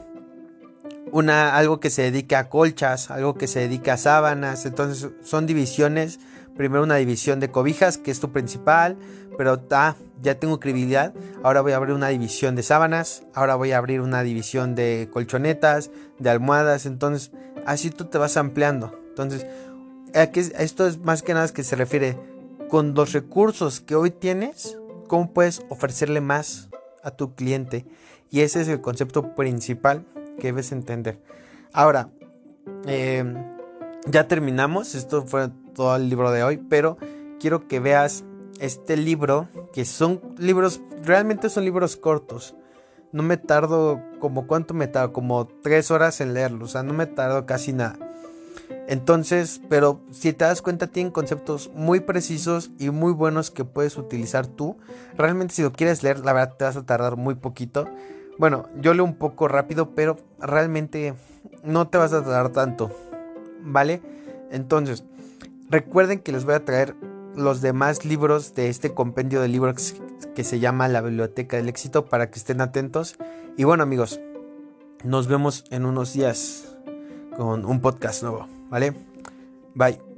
una, 1.12 1.56
algo 1.56 1.80
que 1.80 1.89
se 1.89 2.04
dedica 2.04 2.39
a 2.39 2.50
colchas, 2.50 3.12
algo 3.12 3.36
que 3.36 3.48
se 3.48 3.60
dedica 3.60 3.94
a 3.94 3.98
sábanas. 3.98 4.66
Entonces 4.66 5.10
son 5.24 5.46
divisiones. 5.46 6.20
Primero 6.56 6.84
una 6.84 6.96
división 6.96 7.39
de 7.39 7.50
cobijas, 7.50 7.98
que 7.98 8.12
es 8.12 8.20
tu 8.20 8.32
principal, 8.32 8.96
pero 9.38 9.60
ah, 9.72 9.96
ya 10.22 10.39
tengo 10.39 10.60
credibilidad. 10.60 11.13
Ahora 11.42 11.62
voy 11.62 11.72
a 11.72 11.78
abrir 11.78 11.96
una 11.96 12.10
división 12.10 12.56
de 12.56 12.62
sábanas, 12.62 13.24
ahora 13.34 13.56
voy 13.56 13.72
a 13.72 13.80
abrir 13.80 14.02
una 14.02 14.22
división 14.22 14.76
de 14.76 15.10
colchonetas, 15.12 15.89
de 16.20 16.30
almohadas. 16.30 16.86
Entonces 16.86 17.32
así 17.66 17.89
tú 17.89 18.06
te 18.06 18.20
vas 18.20 18.38
ampliando. 18.38 18.96
Entonces 19.10 19.48
esto 20.13 20.88
es 20.88 21.00
más 21.00 21.24
que 21.24 21.34
nada 21.34 21.48
que 21.50 21.63
se 21.63 21.76
refiere 21.76 22.18
con 22.70 22.94
los 22.94 23.13
recursos 23.13 23.82
que 23.82 23.96
hoy 23.96 24.12
tienes, 24.12 24.78
cómo 25.08 25.34
puedes 25.34 25.63
ofrecerle 25.70 26.22
más 26.22 26.70
a 27.04 27.12
tu 27.12 27.36
cliente. 27.36 27.86
Y 28.30 28.42
ese 28.42 28.62
es 28.62 28.68
el 28.68 28.82
concepto 28.82 29.36
principal 29.36 30.06
que 30.39 30.48
debes 30.48 30.72
entender. 30.72 31.19
Ahora, 31.72 32.10
em, 32.86 33.36
ya 34.06 34.28
terminamos. 34.28 34.96
Esto 34.96 35.26
fue 35.26 35.50
todo 35.74 35.96
el 35.96 36.10
libro 36.10 36.32
de 36.32 36.43
hoy, 36.43 36.58
pero 36.58 36.98
quiero 37.39 37.67
que 37.67 37.80
veas 37.80 38.24
este 38.60 38.98
libro, 38.98 39.50
que 39.74 39.86
son 39.86 40.22
libros, 40.38 40.82
realmente 41.04 41.50
son 41.50 41.65
libros 41.65 41.98
cortos. 41.98 42.56
No 43.12 43.24
me 43.24 43.38
tardo, 43.38 44.02
como 44.19 44.48
cuánto 44.48 44.74
me 44.74 44.88
tardo, 44.88 45.13
como 45.13 45.48
tres 45.48 45.91
horas 45.91 46.22
en 46.22 46.34
leerlo, 46.34 46.65
o 46.65 46.67
sea, 46.67 46.84
no 46.84 46.93
me 46.93 47.06
tardo 47.06 47.46
casi 47.46 47.74
nada. 47.74 47.98
Entonces, 48.88 49.62
pero 49.69 50.02
si 50.12 50.34
te 50.34 50.46
das 50.46 50.62
cuenta, 50.62 50.88
tienen 50.88 51.12
conceptos 51.12 51.72
muy 51.74 52.02
precisos 52.02 52.72
y 52.80 52.89
muy 52.89 53.13
buenos 53.13 53.50
que 53.50 53.65
puedes 53.65 53.98
utilizar 53.98 54.48
tú. 54.48 54.78
Realmente 55.17 55.54
si 55.56 55.62
lo 55.62 55.72
quieres 55.72 56.04
leer, 56.04 56.19
la 56.19 56.34
verdad 56.34 56.56
te 56.58 56.65
vas 56.65 56.76
a 56.76 56.86
tardar 56.86 57.15
muy 57.15 57.36
poquito. 57.36 57.88
Bueno, 58.38 58.67
yo 58.76 58.93
leo 58.93 59.04
un 59.04 59.15
poco 59.15 59.48
rápido, 59.48 59.91
pero 59.96 60.17
realmente 60.39 61.13
no 61.63 61.88
te 61.88 61.98
vas 61.98 62.13
a 62.13 62.24
tardar 62.24 62.50
tanto. 62.50 62.91
¿Vale? 63.62 64.02
Entonces, 64.52 65.04
recuerden 65.69 66.19
que 66.19 66.32
les 66.32 66.46
voy 66.46 66.56
a 66.56 66.65
traer 66.65 66.96
los 67.36 67.62
demás 67.62 68.06
libros 68.06 68.54
de 68.54 68.69
este 68.69 68.93
compendio 68.93 69.41
de 69.41 69.48
libros 69.48 69.96
que 70.36 70.43
se 70.43 70.60
llama 70.60 70.88
La 70.88 71.02
Biblioteca 71.02 71.58
del 71.58 71.69
Éxito 71.69 72.06
para 72.06 72.30
que 72.30 72.39
estén 72.39 72.62
atentos. 72.62 73.17
Y 73.58 73.63
bueno 73.63 73.84
amigos, 73.84 74.19
nos 75.04 75.28
vemos 75.28 75.65
en 75.69 75.86
unos 75.86 76.13
días 76.13 76.76
con 77.36 77.65
un 77.65 77.82
podcast 77.82 78.24
nuevo. 78.24 78.48
¿Vale? 78.69 78.93
Bye. 79.76 80.12